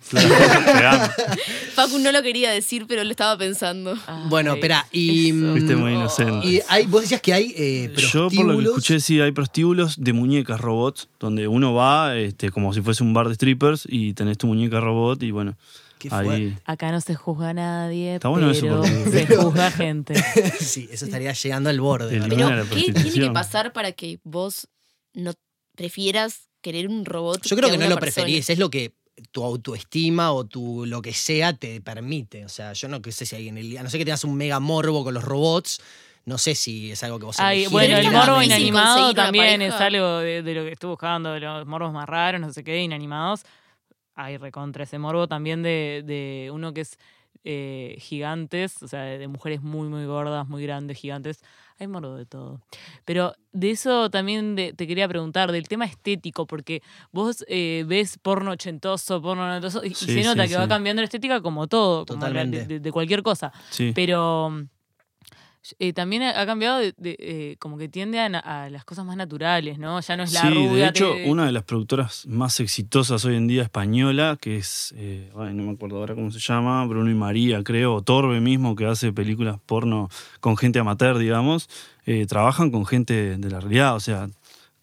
Facu 1.75 1.99
no 1.99 2.12
lo 2.12 2.21
quería 2.21 2.51
decir, 2.51 2.86
pero 2.88 3.03
lo 3.03 3.12
estaba 3.12 3.38
pensando. 3.38 3.95
Bueno, 4.27 4.51
Ay, 4.51 4.58
espera, 4.58 4.88
y... 4.91 5.27
eso. 5.29 5.36
mm, 5.38 5.53
Viste, 5.56 5.75
muy 5.75 5.93
inocente. 5.93 6.47
Y 6.47 6.62
hay, 6.67 6.86
vos 6.86 7.01
decías 7.01 7.21
que 7.21 7.34
hay 7.34 7.53
eh, 7.58 7.91
Yo 7.95 7.95
por 7.95 8.01
lo 8.01 8.29
que 8.29 8.36
prostíbulos. 8.36 8.65
escuché, 8.69 8.99
sí, 8.99 9.19
hay 9.21 9.32
prostíbulos 9.32 9.95
de 10.01 10.13
muñecas 10.13 10.60
robots, 10.62 10.83
donde 11.19 11.48
uno 11.48 11.74
va 11.74 12.15
este, 12.17 12.52
como 12.52 12.74
si 12.74 12.82
fuese 12.82 13.04
un 13.04 13.13
bar 13.13 13.28
de 13.30 13.36
strippers 13.36 13.86
y 13.89 14.13
tenés 14.13 14.38
tu 14.38 14.48
muñeca 14.48 14.80
robot 14.80 15.22
y 15.24 15.32
bueno, 15.32 15.56
Qué 16.00 16.10
ahí... 16.12 16.58
Acá 16.65 16.91
no 16.91 17.00
se 17.02 17.15
juzga 17.15 17.50
a 17.50 17.54
nadie, 17.54 18.15
Está 18.15 18.28
bueno 18.30 18.52
eso 18.52 18.62
pero 18.67 18.82
porque- 18.82 19.26
se 19.26 19.36
juzga 19.38 19.72
gente. 19.84 20.15
sí, 20.60 20.88
eso 20.91 21.06
estaría 21.06 21.32
llegando 21.34 21.69
al 21.69 21.80
borde. 21.80 22.19
Pero, 22.19 22.50
la 22.50 22.65
¿qué 22.65 22.91
tiene 22.93 23.12
que 23.28 23.32
pasar 23.32 23.72
para 23.74 23.91
que 23.93 24.19
vos 24.24 24.67
no 25.13 25.34
prefieras 25.76 26.50
querer 26.62 26.88
un 26.88 27.06
robot? 27.06 27.41
Yo 27.46 27.56
creo 27.56 27.69
que 27.69 27.78
no 27.78 27.88
lo 27.88 27.96
persona? 27.98 28.26
preferís, 28.26 28.50
es 28.50 28.60
lo 28.60 28.69
que 28.69 28.93
tu 29.32 29.43
autoestima 29.43 30.32
o 30.32 30.43
tu 30.46 30.86
lo 30.86 31.02
que 31.02 31.13
sea 31.13 31.54
te 31.54 31.80
permite. 31.82 32.46
O 32.46 32.50
sea, 32.50 32.74
yo 32.74 32.88
no 32.88 33.02
que 33.02 33.12
sé 33.12 33.26
si 33.26 33.36
hay 33.36 33.48
en 33.48 33.58
el 33.58 33.78
a 33.78 33.84
no 33.84 33.89
sé 33.89 33.98
que 33.98 34.06
tengas 34.06 34.24
un 34.24 34.36
mega 34.36 34.60
morbo 34.60 35.04
con 35.04 35.13
los 35.13 35.24
robots, 35.24 35.80
no 36.26 36.38
sé 36.38 36.56
si 36.56 36.92
es 36.92 37.04
algo 37.04 37.20
que 37.20 37.26
vos 37.26 37.40
Ay, 37.40 37.68
bueno, 37.68 37.98
el 37.98 38.12
morbo 38.12 38.42
inanimado 38.42 39.14
también 39.14 39.62
es 39.62 39.74
algo 39.74 40.20
de, 40.20 40.42
de 40.44 40.54
lo 40.54 40.64
que 40.64 40.72
estuve 40.72 40.92
buscando, 40.92 41.32
de 41.34 41.40
los 41.40 41.66
morbos 41.66 41.92
más 41.94 42.08
raros, 42.08 42.40
no 42.42 42.52
sé 42.54 42.64
qué, 42.64 42.82
inanimados. 42.82 43.44
Hay 44.16 44.38
recontra 44.38 44.84
ese 44.84 45.00
morbo 45.00 45.28
también 45.28 45.64
de, 45.64 46.04
de 46.06 46.50
uno 46.54 46.74
que 46.74 46.82
es 46.82 46.98
eh, 47.46 47.98
gigantes, 48.00 48.82
o 48.84 48.88
sea, 48.88 49.02
de, 49.02 49.18
de 49.18 49.28
mujeres 49.28 49.62
muy, 49.62 49.90
muy 49.90 50.06
gordas, 50.06 50.48
muy 50.48 50.64
grandes, 50.64 50.98
gigantes. 50.98 51.42
Hay 51.80 51.88
morbo 51.88 52.16
de 52.16 52.26
todo. 52.26 52.62
Pero 53.04 53.34
de 53.52 53.72
eso 53.72 54.10
también 54.12 54.56
de- 54.56 54.72
te 54.74 54.86
quería 54.88 55.08
preguntar, 55.10 55.52
del 55.52 55.68
tema 55.68 55.86
estético, 55.86 56.46
porque 56.46 56.82
vos 57.12 57.44
eh, 57.50 57.84
ves 57.88 58.18
porno 58.22 58.52
ochentoso, 58.52 59.22
porno 59.22 59.46
noventoso, 59.48 59.84
y, 59.84 59.94
se 59.96 60.24
nota 60.24 60.44
sí, 60.44 60.50
que 60.50 60.58
va 60.58 60.68
cambiando 60.70 61.02
la 61.02 61.06
estética 61.06 61.42
como 61.42 61.68
todo, 61.68 62.06
como 62.06 62.22
la- 62.22 62.28
Totalmente. 62.28 62.60
de- 62.60 62.66
de- 62.76 62.80
de 62.80 62.92
cualquier 62.92 63.24
cosa. 63.24 63.52
Sí. 63.72 63.92
Pero 63.96 64.66
eh, 65.80 65.93
también 65.93 66.23
ha 66.23 66.45
cambiado 66.45 66.80
de, 66.80 66.93
de, 66.97 67.15
eh, 67.19 67.56
como 67.60 67.78
que 67.78 67.88
tiende 67.88 68.19
a, 68.19 68.69
las 68.69 68.86
cosas 68.86 69.06
más 69.06 69.15
naturales, 69.15 69.78
¿no? 69.78 69.99
Ya 70.02 70.17
no 70.17 70.23
es 70.23 70.34
la 70.34 70.41
Sí, 70.41 70.47
rubia. 70.54 70.84
de 70.84 70.89
hecho, 70.89 71.15
que- 71.15 71.30
una 71.30 71.45
de 71.45 71.52
las 71.52 71.63
productoras 71.63 72.26
más 72.28 72.60
exitosas 72.60 73.23
hoy 73.26 73.36
en 73.36 73.47
día 73.47 73.63
española, 73.63 74.38
que 74.41 74.58
es, 74.58 74.93
eh, 74.97 75.32
ay, 75.38 75.54
no 75.54 75.63
me 75.63 75.71
acuerdo 75.71 75.97
ahora 75.97 76.15
cómo 76.15 76.32
se 76.32 76.39
llama, 76.39 76.86
Bruno 76.86 77.10
y 77.10 77.15
María, 77.15 77.63
creo, 77.63 77.95
o 77.95 78.02
Torbe 78.02 78.41
mismo, 78.41 78.76
que 78.76 78.86
hace 78.86 79.13
películas 79.13 79.58
porno 79.65 80.10
con 80.39 80.58
gente 80.58 80.80
amateur, 80.80 81.17
digamos, 81.17 81.69
trabajan 82.28 82.69
con 82.69 82.86
gente 82.86 83.38
de 83.38 83.49
la 83.49 83.62
realidad, 83.62 83.95
o 83.95 83.99
sea, 84.02 84.28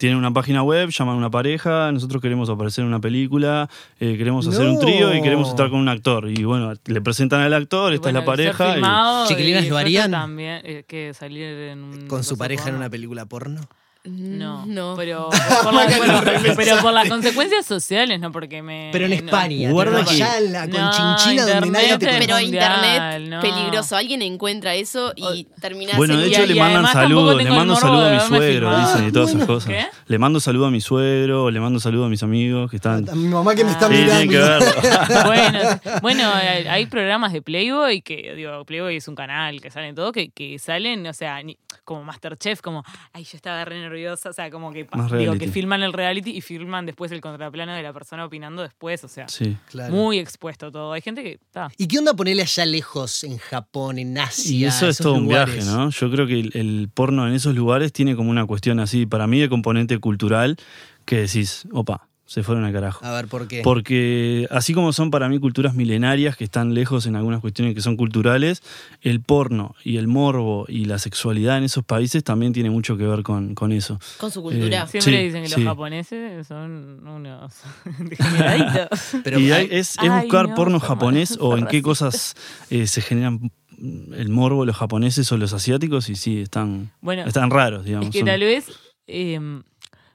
tienen 0.00 0.16
una 0.16 0.32
página 0.32 0.62
web, 0.62 0.88
llaman 0.88 1.16
a 1.16 1.18
una 1.18 1.30
pareja, 1.30 1.92
nosotros 1.92 2.22
queremos 2.22 2.48
aparecer 2.48 2.80
en 2.80 2.88
una 2.88 3.00
película, 3.00 3.68
eh, 4.00 4.16
queremos 4.16 4.46
hacer 4.48 4.66
un 4.66 4.78
trío 4.80 5.14
y 5.14 5.20
queremos 5.20 5.50
estar 5.50 5.68
con 5.68 5.78
un 5.78 5.90
actor. 5.90 6.30
Y 6.30 6.42
bueno, 6.42 6.72
le 6.86 7.00
presentan 7.02 7.42
al 7.42 7.52
actor, 7.52 7.92
y 7.92 7.96
esta 7.96 8.04
bueno, 8.10 8.20
es 8.20 8.24
la 8.24 8.32
pareja. 8.32 8.78
y- 8.78 9.28
Chiquilinas, 9.28 9.64
y 9.64 9.68
¿lo 9.68 9.76
harían? 9.76 10.10
También, 10.10 10.62
eh, 10.64 10.84
que 10.88 11.12
salir 11.12 11.44
en 11.44 11.84
un 11.84 12.08
con 12.08 12.24
su 12.24 12.38
pareja 12.38 12.70
en 12.70 12.76
una 12.76 12.88
película 12.88 13.26
porno. 13.26 13.60
No, 14.04 14.64
No. 14.64 14.94
pero 14.96 15.28
por, 15.62 15.74
la- 15.74 15.86
bueno, 15.98 16.22
pero 16.56 16.78
por 16.78 16.92
las 16.94 17.06
consecuencias 17.08 17.66
sociales, 17.66 18.18
no 18.18 18.32
porque 18.32 18.62
me. 18.62 18.88
Pero 18.92 19.04
en 19.04 19.10
no. 19.10 19.16
España, 19.16 19.70
Guarda 19.70 20.04
que- 20.06 20.22
en 20.22 20.52
la 20.52 20.66
No, 20.66 20.76
conchinchina 20.90 21.44
donde 21.46 21.70
nadie 21.70 21.98
te 21.98 22.06
Pero 22.06 22.18
mundial, 22.36 22.44
internet, 22.44 23.28
no. 23.28 23.40
peligroso. 23.42 23.96
Alguien 23.96 24.22
encuentra 24.22 24.74
eso 24.74 25.12
y 25.16 25.44
termina 25.60 25.92
Bueno, 25.98 26.16
de 26.16 26.28
hecho 26.28 26.44
y 26.44 26.46
le 26.46 26.54
mandan 26.60 26.86
saludos, 26.86 27.36
le 27.42 27.50
mando 27.50 27.76
saludo 27.76 28.06
a 28.06 28.10
mi 28.14 28.20
suegro, 28.20 28.78
dicen 28.80 29.08
y 29.08 29.12
todas 29.12 29.34
esas 29.34 29.46
cosas. 29.46 29.68
¿Qué? 29.70 29.86
Le 30.06 30.18
mando 30.18 30.40
saludo 30.40 30.66
a 30.66 30.70
mi 30.70 30.80
suegro, 30.80 31.50
le 31.50 31.60
mando 31.60 31.78
saludo 31.78 32.06
a 32.06 32.08
mis 32.08 32.22
amigos 32.22 32.70
que 32.70 32.76
están... 32.76 33.04
Mi 33.12 33.28
mamá 33.28 33.54
que 33.54 33.64
me 33.64 33.70
está 33.72 33.86
Ah. 33.86 33.88
Sí, 33.90 33.96
tienen 33.96 34.28
que 34.30 34.36
mirando. 34.38 34.64
verlo. 34.64 35.24
bueno, 35.26 35.80
bueno, 36.00 36.32
hay 36.34 36.66
hay 36.66 36.86
programas 36.86 37.32
de 37.34 37.42
Playboy 37.42 38.00
que, 38.00 38.34
digo, 38.34 38.64
Playboy 38.64 38.96
es 38.96 39.08
un 39.08 39.14
canal 39.14 39.60
que 39.60 39.70
salen 39.70 39.94
todo, 39.94 40.10
que, 40.12 40.30
que 40.30 40.58
salen, 40.58 41.06
o 41.06 41.12
sea, 41.12 41.42
ni- 41.42 41.58
como 41.84 42.04
Masterchef, 42.04 42.60
como, 42.60 42.82
ay, 43.12 43.24
yo 43.24 43.36
estaba 43.36 43.64
re 43.64 43.89
nerviosa, 43.90 44.31
o 44.31 44.33
sea, 44.33 44.50
como 44.50 44.72
que, 44.72 44.85
Más 44.92 45.07
digo, 45.07 45.16
reality. 45.33 45.44
que 45.46 45.50
filman 45.53 45.83
el 45.83 45.92
reality 45.92 46.31
y 46.31 46.40
filman 46.40 46.87
después 46.87 47.11
el 47.12 47.20
contraplano 47.20 47.74
de 47.74 47.83
la 47.83 47.92
persona 47.92 48.24
opinando 48.24 48.62
después, 48.62 49.03
o 49.05 49.09
sea, 49.09 49.29
Sí. 49.29 49.57
Claro. 49.68 49.92
muy 49.94 50.18
expuesto 50.18 50.70
todo. 50.70 50.92
Hay 50.92 51.00
gente 51.03 51.22
que 51.22 51.33
está. 51.33 51.68
¿Y 51.76 51.87
qué 51.88 51.98
onda 51.98 52.14
ponerle 52.14 52.42
allá 52.42 52.64
lejos, 52.66 53.24
en 53.24 53.38
Japón, 53.38 53.98
en 53.98 54.16
Asia? 54.18 54.53
Y 54.57 54.64
eso 54.64 54.88
es 54.88 54.98
todo 54.98 55.14
un 55.14 55.29
viaje, 55.29 55.62
¿no? 55.64 55.90
Yo 55.90 56.11
creo 56.11 56.26
que 56.26 56.38
el, 56.40 56.50
el 56.55 56.88
porno 56.92 57.26
en 57.26 57.35
esos 57.35 57.55
lugares 57.55 57.92
tiene 57.92 58.14
como 58.16 58.31
una 58.31 58.46
cuestión 58.46 58.81
así, 58.81 59.07
para 59.07 59.26
mí 59.26 59.40
de 59.40 59.48
componente 59.48 59.98
cultural, 59.98 60.57
que 61.05 61.16
decís, 61.22 61.66
opa, 61.72 62.09
se 62.30 62.44
fueron 62.44 62.64
al 62.64 62.72
carajo. 62.72 63.04
A 63.04 63.10
ver, 63.12 63.26
¿por 63.26 63.48
qué? 63.48 63.60
Porque 63.64 64.46
así 64.52 64.72
como 64.72 64.92
son 64.92 65.10
para 65.10 65.28
mí 65.28 65.40
culturas 65.40 65.74
milenarias 65.74 66.36
que 66.36 66.44
están 66.44 66.74
lejos 66.74 67.06
en 67.06 67.16
algunas 67.16 67.40
cuestiones 67.40 67.74
que 67.74 67.80
son 67.80 67.96
culturales, 67.96 68.62
el 69.02 69.20
porno 69.20 69.74
y 69.82 69.96
el 69.96 70.06
morbo 70.06 70.64
y 70.68 70.84
la 70.84 71.00
sexualidad 71.00 71.58
en 71.58 71.64
esos 71.64 71.82
países 71.84 72.22
también 72.22 72.52
tiene 72.52 72.70
mucho 72.70 72.96
que 72.96 73.04
ver 73.04 73.24
con, 73.24 73.56
con 73.56 73.72
eso. 73.72 73.98
con 74.18 74.30
su 74.30 74.42
cultura. 74.42 74.84
Eh, 74.84 74.86
Siempre 74.86 75.18
Sí, 75.18 75.24
dicen 75.24 75.42
que 75.42 75.48
sí. 75.48 75.54
los 75.56 75.64
japoneses 75.64 76.46
son 76.46 77.04
unos. 77.04 77.52
Pero 79.24 79.40
y 79.40 79.50
hay- 79.50 79.64
es, 79.70 79.90
es 79.90 79.98
Ay, 79.98 80.20
buscar 80.22 80.50
no, 80.50 80.54
porno 80.54 80.78
japonés 80.78 81.36
o 81.40 81.58
en 81.58 81.66
qué 81.66 81.82
cosas 81.82 82.36
eh, 82.70 82.86
se 82.86 83.00
generan 83.02 83.50
el 83.80 84.28
morbo 84.28 84.64
los 84.64 84.76
japoneses 84.76 85.32
o 85.32 85.36
los 85.36 85.52
asiáticos 85.52 86.08
y 86.10 86.14
sí, 86.14 86.40
están, 86.42 86.92
Bueno, 87.00 87.24
están 87.24 87.50
raros, 87.50 87.84
digamos. 87.84 88.06
Es 88.06 88.12
que 88.12 88.18
son- 88.20 88.26
tal 88.28 88.40
vez, 88.40 88.66
eh, 89.08 89.40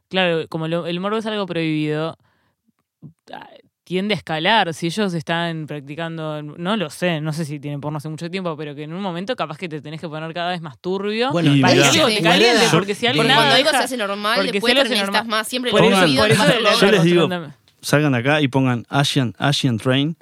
claro, 0.10 0.48
como 0.50 0.68
lo- 0.68 0.88
el 0.88 1.00
morbo 1.00 1.18
es 1.18 1.26
algo 1.26 1.46
prohibido, 1.46 2.18
ah, 3.34 3.48
tiende 3.84 4.16
a 4.16 4.18
escalar. 4.18 4.74
Si 4.74 4.88
ellos 4.88 5.14
están 5.14 5.68
practicando, 5.68 6.42
no 6.42 6.76
lo 6.76 6.90
sé, 6.90 7.22
no 7.22 7.34
sé 7.34 7.46
si 7.46 7.60
tienen 7.60 7.82
porno 7.82 7.98
hace 7.98 8.10
mucho 8.10 8.32
tiempo, 8.32 8.58
pero 8.58 8.74
que 8.74 8.84
en 8.84 8.94
un 8.94 9.02
momento 9.02 9.36
capaz 9.36 9.58
que 9.58 9.70
te 9.70 9.80
tenés 9.82 10.02
que 10.02 10.10
poner 10.10 10.34
cada 10.34 10.50
vez 10.50 10.62
más 10.62 10.80
turbio. 10.80 11.32
Bueno, 11.32 11.54
Y 11.56 11.62
para 11.62 11.74
que 11.74 11.80
mirá, 11.82 11.90
algo 11.92 12.08
te 12.08 12.16
Sí, 12.18 12.24
caliente, 12.24 12.66
porque 12.72 12.96
si 12.96 13.06
algo 13.06 13.18
Porque 13.20 13.28
nada 13.30 13.42
cuando 13.42 13.56
algo 13.58 13.68
deja- 13.68 13.78
se 13.80 13.84
hace 13.86 13.98
normal, 13.98 14.36
porque 14.38 14.52
después 14.54 14.72
si 14.74 14.78
algo 14.80 14.90
necesitas 14.90 15.12
normal- 15.14 15.28
más. 15.30 15.48
Siempre 15.48 15.72
por 15.72 15.82
lo 15.82 15.88
eso, 15.88 16.16
por 16.20 16.32
eso. 16.32 16.82
Yo 16.82 16.92
les 16.92 17.04
digo- 17.04 17.30
salgan 17.82 18.12
de 18.14 18.18
acá 18.18 18.42
y 18.42 18.48
pongan 18.48 18.86
Asian, 18.90 19.36
Asian 19.38 19.78
Train 19.78 20.18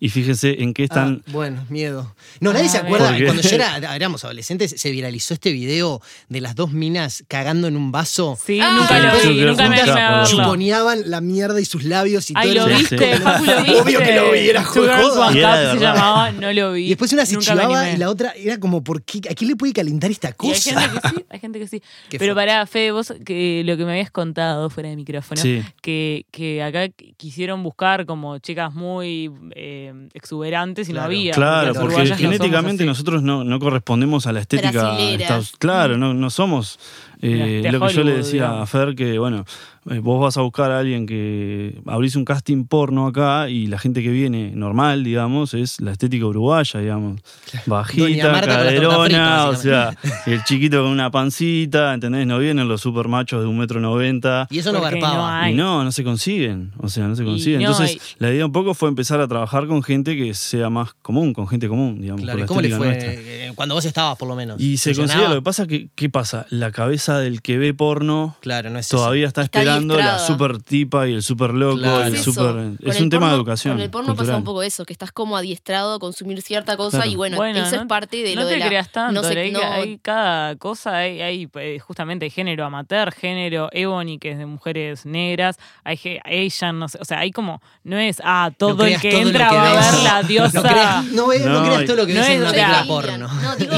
y 0.00 0.08
fíjense 0.10 0.62
en 0.62 0.74
qué 0.74 0.84
están. 0.84 1.22
Ah, 1.26 1.30
bueno, 1.32 1.64
miedo. 1.68 2.14
No, 2.40 2.52
nadie 2.52 2.66
Ah, 2.66 2.70
se 2.70 2.78
acuerda. 2.78 3.16
Cuando 3.24 3.42
yo 3.42 3.50
era, 3.54 3.76
éramos 3.96 4.24
adolescentes, 4.24 4.74
se 4.76 4.90
viralizó 4.90 5.34
este 5.34 5.52
video 5.52 6.00
de 6.28 6.40
las 6.40 6.54
dos 6.54 6.72
minas 6.72 7.24
cagando 7.28 7.66
en 7.68 7.76
un 7.76 7.90
vaso. 7.92 8.38
Sí, 8.44 8.60
Ah, 8.62 8.76
nunca 8.78 8.98
lo 9.00 9.30
vi, 9.32 9.40
nunca 9.40 9.68
me 9.68 9.76
verlo. 9.76 10.26
Chuponeaban 10.26 11.02
la 11.10 11.20
mierda 11.20 11.60
y 11.60 11.64
sus 11.64 11.84
labios 11.84 12.30
y 12.30 12.34
Ay, 12.36 12.54
todo 12.54 12.68
lo 12.68 12.74
Sí, 12.76 12.80
viste, 12.82 13.16
sí. 13.16 13.22
Facu, 13.22 13.44
lo 13.44 13.56
viste. 13.62 13.76
Obvio 13.80 13.98
que 14.00 14.12
lo 14.14 14.32
vi, 14.32 14.38
era 14.48 14.64
joda. 14.64 15.32
Se 15.72 15.78
llamaba, 15.78 16.32
no 16.32 16.52
lo 16.52 16.72
vi. 16.72 16.86
Y 16.86 16.88
después 16.90 17.12
una 17.12 17.26
se 17.26 17.34
Nunca 17.34 17.52
chivaba 17.52 17.90
y 17.90 17.96
la 17.96 18.08
otra 18.10 18.32
era 18.36 18.58
como, 18.58 18.82
¿por 18.84 19.02
qué? 19.02 19.20
¿A 19.30 19.34
quién 19.34 19.50
le 19.50 19.56
puede 19.56 19.72
calentar 19.72 20.10
esta 20.10 20.28
Y 20.28 20.46
hay 20.46 20.52
cosa? 20.54 20.80
gente 20.80 21.00
que 21.00 21.08
sí, 21.08 21.24
hay 21.30 21.38
gente 21.40 21.58
que 21.58 21.68
sí. 21.68 21.82
Pero 22.18 22.34
pará, 22.34 22.66
Fede, 22.66 22.92
vos 22.92 23.12
que 23.24 23.62
lo 23.64 23.76
que 23.76 23.84
me 23.84 23.92
habías 23.92 24.10
contado 24.10 24.70
fuera 24.70 24.88
de 24.88 24.96
micrófono, 24.96 25.40
Sí. 25.40 25.62
que, 25.82 26.26
que 26.30 26.62
acá 26.62 26.86
qu- 26.86 27.14
quisieron 27.16 27.62
buscar 27.62 28.06
como 28.06 28.38
chicas 28.38 28.72
muy 28.74 29.30
eh, 29.54 29.87
exuberantes 30.14 30.88
y 30.88 30.92
Claro. 30.92 31.02
no 31.02 31.06
había. 31.16 31.32
Claro, 31.32 31.74
porque 31.74 32.04
no 32.04 32.16
genéticamente 32.16 32.84
nosotros 32.84 33.22
no, 33.22 33.44
no 33.44 33.58
correspondemos 33.58 34.26
a 34.26 34.32
la 34.32 34.40
estética. 34.40 34.98
Estados- 34.98 35.54
claro, 35.58 35.96
no, 35.98 36.14
no 36.14 36.30
somos 36.30 36.78
eh, 37.20 37.68
lo 37.70 37.80
que 37.86 37.92
yo 37.94 38.02
le 38.04 38.12
decía 38.12 38.60
a. 38.62 38.66
Fer, 38.66 38.94
que 38.94 39.18
bueno, 39.18 39.44
eh, 39.90 39.98
vos 40.00 40.20
vas 40.20 40.36
a 40.36 40.42
buscar 40.42 40.70
a 40.70 40.78
alguien 40.80 41.06
que 41.06 41.80
abrís 41.86 42.16
un 42.16 42.24
casting 42.24 42.64
porno 42.64 43.06
acá 43.06 43.48
y 43.48 43.66
la 43.66 43.78
gente 43.78 44.02
que 44.02 44.10
viene 44.10 44.52
normal, 44.54 45.04
digamos, 45.04 45.54
es 45.54 45.80
la 45.80 45.92
estética 45.92 46.26
uruguaya, 46.26 46.80
digamos. 46.80 47.20
Bajita, 47.66 48.40
caderona, 48.40 49.04
frita, 49.04 49.48
o 49.48 49.56
sea, 49.56 49.96
el 50.26 50.42
chiquito 50.44 50.82
con 50.82 50.90
una 50.92 51.10
pancita, 51.10 51.92
¿entendés? 51.94 52.26
No 52.26 52.38
vienen 52.38 52.68
los 52.68 52.80
super 52.80 53.08
machos 53.08 53.40
de 53.42 53.46
un 53.46 53.58
metro 53.58 53.80
noventa. 53.80 54.46
Y 54.50 54.58
eso 54.58 54.72
no 54.72 54.80
garpaba. 54.80 55.42
no. 55.42 55.50
Y 55.50 55.54
no, 55.54 55.84
no 55.84 55.92
se 55.92 56.04
consiguen. 56.04 56.72
O 56.78 56.88
sea, 56.88 57.06
no 57.08 57.16
se 57.16 57.24
consiguen. 57.24 57.62
no, 57.62 57.70
Entonces, 57.70 57.96
y- 57.96 58.00
la 58.18 58.30
idea 58.32 58.46
un 58.46 58.52
poco 58.52 58.74
fue 58.74 58.88
empezar 58.88 59.20
a 59.20 59.28
trabajar 59.28 59.66
con 59.66 59.82
gente 59.82 60.16
que 60.16 60.34
sea 60.34 60.70
más 60.70 60.94
común, 61.02 61.32
con 61.32 61.46
gente 61.48 61.68
común, 61.68 62.00
digamos. 62.00 62.22
Claro, 62.22 62.38
con 62.38 62.38
¿y 62.38 62.42
la 62.42 62.46
¿cómo 62.46 62.60
le 62.60 62.70
fue? 62.76 62.86
nuestra. 62.86 63.12
eh, 63.12 63.52
Cuando 63.54 63.74
vos 63.74 63.84
estabas, 63.84 64.16
por 64.18 64.28
lo 64.28 64.34
menos. 64.36 64.60
Y 64.60 64.76
se 64.76 64.90
¿Funcionaba? 64.94 65.14
consigue, 65.20 65.34
lo 65.34 65.40
que 65.40 65.44
pasa 65.44 65.66
que, 65.66 65.88
¿qué 65.94 66.08
pasa? 66.10 66.46
La 66.50 66.70
cabeza 66.72 67.18
del 67.18 67.42
que 67.42 67.58
ve 67.58 67.74
porno 67.74 68.36
Claro, 68.40 68.70
no 68.70 68.78
es 68.78 68.86
eso. 68.86 68.96
todavía 68.96 69.26
está, 69.26 69.42
Está 69.42 69.58
esperando 69.60 69.77
la 69.86 70.18
super 70.18 70.62
tipa 70.62 71.08
y 71.08 71.14
el 71.14 71.22
super 71.22 71.54
loco, 71.54 71.78
Claro. 71.78 72.04
el 72.04 72.14
Es 72.14 72.22
super. 72.22 72.52
Con 72.52 72.78
Es 72.84 72.96
el 72.96 73.02
un 73.04 73.10
tema 73.10 73.28
de 73.30 73.34
educación. 73.36 73.74
Con 73.74 73.82
el 73.82 73.90
porno 73.90 74.14
pasa 74.16 74.36
un 74.36 74.44
poco 74.44 74.62
eso, 74.62 74.84
que 74.84 74.92
estás 74.92 75.12
como 75.12 75.36
adiestrado 75.36 75.94
a 75.94 75.98
consumir 75.98 76.42
cierta 76.42 76.76
cosa 76.76 76.98
Claro. 76.98 77.10
y 77.10 77.16
bueno, 77.16 77.36
Bueno, 77.36 77.60
eso 77.60 77.76
no- 77.76 77.82
es 77.82 77.88
parte 77.88 78.16
de 78.22 78.34
no 78.34 78.42
lo 78.42 78.48
te 78.48 78.54
de 78.54 78.60
la... 78.60 78.66
creas 78.66 78.90
tanto, 78.90 79.22
no 79.22 79.28
sé, 79.28 79.38
hay, 79.38 79.50
no- 79.52 79.60
hay 79.62 79.98
cada 79.98 80.56
cosa, 80.56 80.96
hay, 80.98 81.20
hay, 81.20 81.48
eh, 81.54 81.78
justamente 81.78 82.28
género 82.30 82.64
amateur, 82.64 83.12
género 83.12 83.68
ebony, 83.72 84.18
que 84.18 84.32
es 84.32 84.38
de 84.38 84.46
mujeres 84.46 85.06
negras, 85.06 85.56
hay 85.84 85.98
Asian, 86.24 86.78
no 86.78 86.88
sé, 86.88 86.98
o 87.00 87.04
sea, 87.04 87.20
hay 87.20 87.30
como, 87.30 87.60
no 87.84 87.96
es, 87.98 88.20
ah, 88.24 88.50
todo 88.56 88.84
el 88.84 88.98
que 89.00 89.10
todo 89.10 89.20
entra 89.20 89.48
que 89.48 89.54
va 89.56 89.70
a 89.70 89.74
ver 89.92 90.02
la 90.02 90.22
diosa 90.22 90.60
No 90.62 90.68
creas, 90.68 91.04
no, 91.06 91.26
ve- 91.28 91.40
no 91.40 91.48
No, 91.60 91.62
creas 91.64 91.84
todo 91.84 91.96
lo 91.96 92.06
que 92.06 92.14
no 92.14 92.20
ves 92.20 92.30
en 92.30 92.42
la 92.42 92.84
porno. 92.86 93.28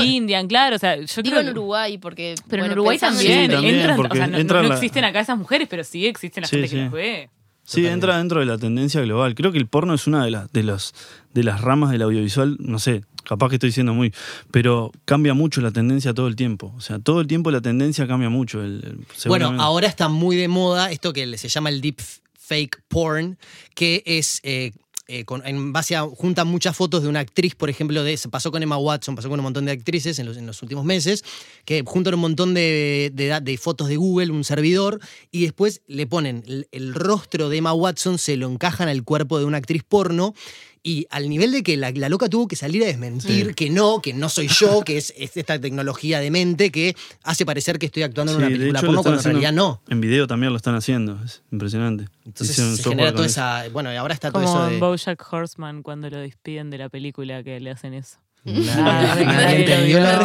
Indian, 0.02 0.46
claro, 0.48 0.76
o 0.76 0.78
sea, 0.78 0.96
yo 0.96 1.22
digo 1.22 1.36
creo 1.36 1.40
en 1.40 1.48
Uruguay 1.50 1.98
porque... 1.98 2.34
Pero 2.48 2.64
en 2.64 2.72
Uruguay 2.72 2.98
también, 2.98 3.46
Sí, 3.46 3.52
también, 3.52 3.74
entran, 3.76 3.94
o 3.94 3.96
porque 3.96 4.18
sea, 4.18 4.26
no, 4.26 4.72
existen 4.72 5.04
acá 5.04 5.20
esas 5.20 5.36
mujeres, 5.38 5.68
pero 5.70 5.84
sí 5.90 6.06
existen 6.06 6.42
la 6.42 6.48
Sí, 6.48 6.56
gente 6.56 6.68
sí. 6.68 6.76
que 6.76 6.82
las 6.82 6.92
ve. 6.92 7.30
Sí, 7.64 7.86
entra 7.86 8.18
dentro 8.18 8.40
de 8.40 8.46
la 8.46 8.58
tendencia 8.58 9.00
global. 9.02 9.34
Creo 9.36 9.52
que 9.52 9.58
el 9.58 9.66
porno 9.68 9.94
es 9.94 10.08
una 10.08 10.24
de 10.24 10.32
las, 10.32 10.52
de 10.52 10.64
los, 10.64 10.92
de 11.34 11.44
las 11.44 11.60
ramas 11.60 11.92
del 11.92 12.02
audiovisual, 12.02 12.56
no 12.58 12.80
sé, 12.80 13.04
capaz 13.22 13.48
que 13.48 13.56
estoy 13.56 13.68
diciendo 13.68 13.94
muy, 13.94 14.12
pero 14.50 14.90
cambia 15.04 15.34
mucho 15.34 15.60
la 15.60 15.70
tendencia 15.70 16.12
todo 16.12 16.26
el 16.26 16.34
tiempo. 16.34 16.72
O 16.76 16.80
sea, 16.80 16.98
todo 16.98 17.20
el 17.20 17.28
tiempo 17.28 17.52
la 17.52 17.60
tendencia 17.60 18.08
cambia 18.08 18.28
mucho. 18.28 18.60
El, 18.62 18.82
el- 18.84 19.28
Bueno, 19.28 19.54
ahora 19.60 19.86
está 19.86 20.08
muy 20.08 20.34
de 20.34 20.48
moda 20.48 20.90
esto 20.90 21.12
que 21.12 21.38
se 21.38 21.48
llama 21.48 21.68
el 21.68 21.80
deep 21.80 22.00
fake 22.36 22.82
porn, 22.88 23.38
que 23.76 24.02
es 24.04 24.40
eh, 24.42 24.72
eh, 25.10 25.24
en 25.44 25.72
base 25.72 25.96
a 25.96 26.02
juntan 26.02 26.46
muchas 26.46 26.76
fotos 26.76 27.02
de 27.02 27.08
una 27.08 27.18
actriz, 27.18 27.56
por 27.56 27.68
ejemplo, 27.68 28.04
de 28.04 28.16
se 28.16 28.28
pasó 28.28 28.52
con 28.52 28.62
Emma 28.62 28.78
Watson, 28.78 29.16
pasó 29.16 29.28
con 29.28 29.40
un 29.40 29.44
montón 29.44 29.64
de 29.64 29.72
actrices 29.72 30.20
en 30.20 30.26
los, 30.26 30.62
últimos 30.62 30.84
meses, 30.84 31.24
que 31.64 31.82
juntan 31.84 32.14
un 32.14 32.20
montón 32.20 32.54
de 32.54 33.58
fotos 33.60 33.88
de 33.88 33.96
Google, 33.96 34.30
un 34.30 34.44
servidor, 34.44 35.00
y 35.32 35.42
después 35.42 35.82
le 35.88 36.06
ponen 36.06 36.44
el, 36.46 36.68
el 36.70 36.94
rostro 36.94 37.48
de 37.48 37.56
Emma 37.56 37.72
Watson, 37.72 38.18
se 38.18 38.36
lo 38.36 38.48
encajan 38.48 38.88
al 38.88 39.02
cuerpo 39.02 39.40
de 39.40 39.46
una 39.46 39.56
actriz 39.56 39.82
porno. 39.82 40.32
Y 40.82 41.06
al 41.10 41.28
nivel 41.28 41.52
de 41.52 41.62
que 41.62 41.76
la, 41.76 41.90
la 41.90 42.08
loca 42.08 42.28
tuvo 42.28 42.48
que 42.48 42.56
salir 42.56 42.82
a 42.82 42.86
desmentir 42.86 43.54
que 43.54 43.68
no, 43.68 44.00
que 44.00 44.14
no 44.14 44.28
soy 44.30 44.48
yo, 44.48 44.82
que 44.82 44.96
es, 44.96 45.12
es 45.16 45.36
esta 45.36 45.60
tecnología 45.60 46.20
de 46.20 46.30
mente 46.30 46.70
que 46.70 46.96
hace 47.22 47.44
parecer 47.44 47.78
que 47.78 47.86
estoy 47.86 48.02
actuando 48.02 48.32
en 48.32 48.38
Sí, 48.38 48.44
una 48.44 48.50
película 48.50 48.80
porno 48.80 49.02
cuando 49.02 49.20
en 49.20 49.24
realidad 49.24 49.52
no. 49.52 49.82
En 49.88 50.00
video 50.00 50.26
también 50.26 50.52
lo 50.52 50.56
están 50.56 50.74
haciendo. 50.74 51.22
Es 51.22 51.42
impresionante. 51.52 52.06
Entonces 52.24 52.50
Hicieron 52.50 52.76
se 52.76 52.82
software 52.82 52.96
genera 52.96 53.14
toda 53.14 53.26
esa. 53.26 53.68
Bueno, 53.68 53.92
y 53.92 53.96
ahora 53.96 54.14
está 54.14 54.30
todo 54.30 54.42
Como 54.42 54.54
eso 54.54 54.66
en 54.68 54.74
de. 54.74 54.80
Bojack 54.80 55.32
Horseman 55.32 55.82
cuando 55.82 56.08
lo 56.08 56.18
despiden 56.18 56.70
de 56.70 56.78
la 56.78 56.88
película 56.88 57.42
que 57.42 57.60
le 57.60 57.70
hacen 57.70 57.92
eso. 57.92 58.18
Nadie, 58.42 59.60
entendió 59.60 60.00
la 60.00 60.16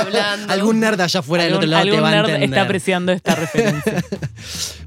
hablando. 0.00 0.52
Algún 0.52 0.80
nerd 0.80 1.00
allá 1.00 1.20
afuera 1.20 1.44
del 1.44 1.54
otro 1.54 1.64
Algún, 1.64 1.70
lado 1.70 1.84
te 1.84 1.90
algún 1.90 2.04
va 2.04 2.08
a 2.08 2.10
nerd 2.10 2.28
entender. 2.28 2.48
está 2.50 2.62
apreciando 2.62 3.12
esta 3.12 3.34
referencia. 3.36 4.04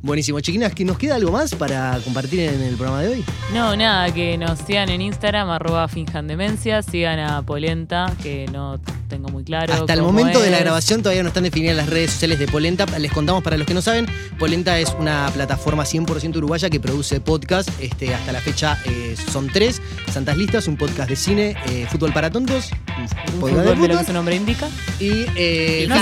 Buenísimo. 0.01 0.39
Chiquinas, 0.39 0.73
¿que 0.73 0.85
¿nos 0.85 0.97
queda 0.97 1.15
algo 1.15 1.31
más 1.31 1.55
para 1.55 1.99
compartir 2.03 2.41
en 2.41 2.61
el 2.61 2.75
programa 2.75 3.01
de 3.01 3.09
hoy? 3.09 3.25
No, 3.53 3.75
nada, 3.75 4.13
que 4.13 4.37
nos 4.37 4.59
sigan 4.59 4.89
en 4.89 5.01
Instagram, 5.01 5.49
arroba 5.49 5.87
finjandemencia, 5.87 6.83
sigan 6.83 7.19
a 7.19 7.41
Polenta, 7.41 8.13
que 8.21 8.45
no 8.53 8.79
tengo 9.09 9.29
muy 9.29 9.43
claro. 9.43 9.73
Hasta 9.73 9.93
el 9.93 10.03
momento 10.03 10.39
de 10.39 10.51
la 10.51 10.59
grabación 10.59 11.01
todavía 11.01 11.23
no 11.23 11.29
están 11.29 11.43
definidas 11.43 11.75
las 11.75 11.89
redes 11.89 12.11
sociales 12.11 12.37
de 12.39 12.47
Polenta. 12.47 12.85
Les 12.99 13.11
contamos 13.11 13.43
para 13.43 13.57
los 13.57 13.65
que 13.65 13.73
no 13.73 13.81
saben, 13.81 14.05
Polenta 14.37 14.77
es 14.79 14.95
una 14.99 15.29
plataforma 15.33 15.83
100% 15.83 16.37
uruguaya 16.37 16.69
que 16.69 16.79
produce 16.79 17.19
podcast. 17.19 17.69
Este, 17.81 18.13
hasta 18.13 18.31
la 18.31 18.39
fecha 18.39 18.77
eh, 18.85 19.15
son 19.31 19.47
tres. 19.47 19.81
Santas 20.13 20.37
Listas, 20.37 20.67
un 20.67 20.77
podcast 20.77 21.09
de 21.09 21.15
cine, 21.15 21.55
eh, 21.69 21.78
Fútbol 21.87 22.11
para 22.13 22.29
Tontos, 22.29 22.71
un 22.97 23.03
de 23.05 23.15
fútbol 23.39 23.49
de 23.51 23.57
lo 23.57 23.63
que 23.73 23.87
fútbol, 23.87 24.05
su 24.05 24.13
nombre 24.13 24.35
indica. 24.35 24.67
Y 24.99 25.25
eh, 25.35 25.85
No 25.87 25.95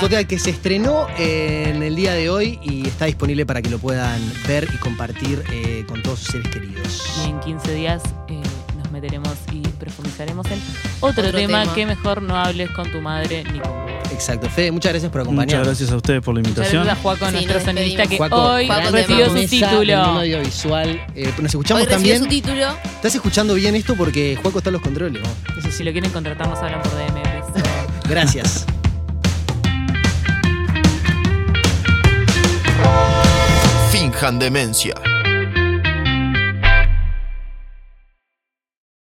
podcast 0.00 0.26
que 0.28 0.38
se 0.38 0.50
estrenó 0.50 1.06
eh, 1.18 1.72
en 1.74 1.82
el 1.82 1.94
día 1.96 2.14
de 2.14 2.30
hoy 2.30 2.58
y 2.62 2.86
está 2.86 3.06
disponible 3.06 3.44
para 3.46 3.62
que 3.62 3.70
lo 3.70 3.78
puedan 3.78 4.20
ver 4.46 4.68
y 4.72 4.76
compartir 4.78 5.42
eh, 5.52 5.84
con 5.88 6.02
todos 6.02 6.20
sus 6.20 6.28
seres 6.32 6.48
queridos. 6.48 7.02
Y 7.26 7.30
en 7.30 7.40
15 7.40 7.74
días 7.74 8.02
eh, 8.28 8.40
nos 8.78 8.90
meteremos 8.90 9.34
y 9.52 9.60
profundizaremos 9.60 10.46
en 10.50 10.58
otro, 11.00 11.22
Otro 11.22 11.32
tema, 11.38 11.62
tema. 11.62 11.74
que 11.74 11.86
mejor 11.86 12.22
no 12.22 12.36
hables 12.36 12.70
con 12.70 12.90
tu 12.90 13.00
madre 13.00 13.44
ni 13.52 13.58
con 13.60 13.72
vos. 13.72 13.85
Exacto. 14.16 14.48
Fede, 14.48 14.72
muchas 14.72 14.92
gracias 14.92 15.12
por 15.12 15.20
Muchas 15.20 15.28
acompañarnos. 15.28 15.66
gracias 15.68 15.90
a 15.92 15.96
ustedes 15.96 16.22
por 16.22 16.34
la 16.34 16.40
Muchas 16.40 16.50
invitación. 16.56 16.84
gracias 16.84 16.98
a 16.98 17.02
Juaco, 17.02 17.26
Sí, 17.26 17.32
nuestro 17.34 17.60
sonidista, 17.60 18.06
que. 18.06 18.16
Juaco, 18.16 18.36
hoy 18.42 18.66
Juaco 18.66 18.90
recibió 18.90 19.26
su 19.28 19.46
título. 19.46 19.96
audiovisual. 19.96 21.06
Eh, 21.14 21.32
nos 21.38 21.50
escuchamos 21.50 21.86
también. 21.86 22.18
su 22.18 22.26
título. 22.26 22.66
¿Estás 22.96 23.14
escuchando 23.14 23.52
bien 23.54 23.74
esto? 23.76 23.94
Porque 23.94 24.36
Juaco 24.40 24.58
está 24.58 24.70
en 24.70 24.74
los 24.74 24.82
controles. 24.82 25.22
¿no? 25.22 25.28
Eso 25.58 25.68
sí. 25.70 25.76
Si 25.78 25.84
lo 25.84 25.92
quieren 25.92 26.10
contratar, 26.10 26.48
nos 26.48 26.58
hablan 26.60 26.80
por 26.80 26.92
DM. 26.92 27.22
Gracias. 28.08 28.64
Finjan 33.90 34.38
demencia. 34.38 34.94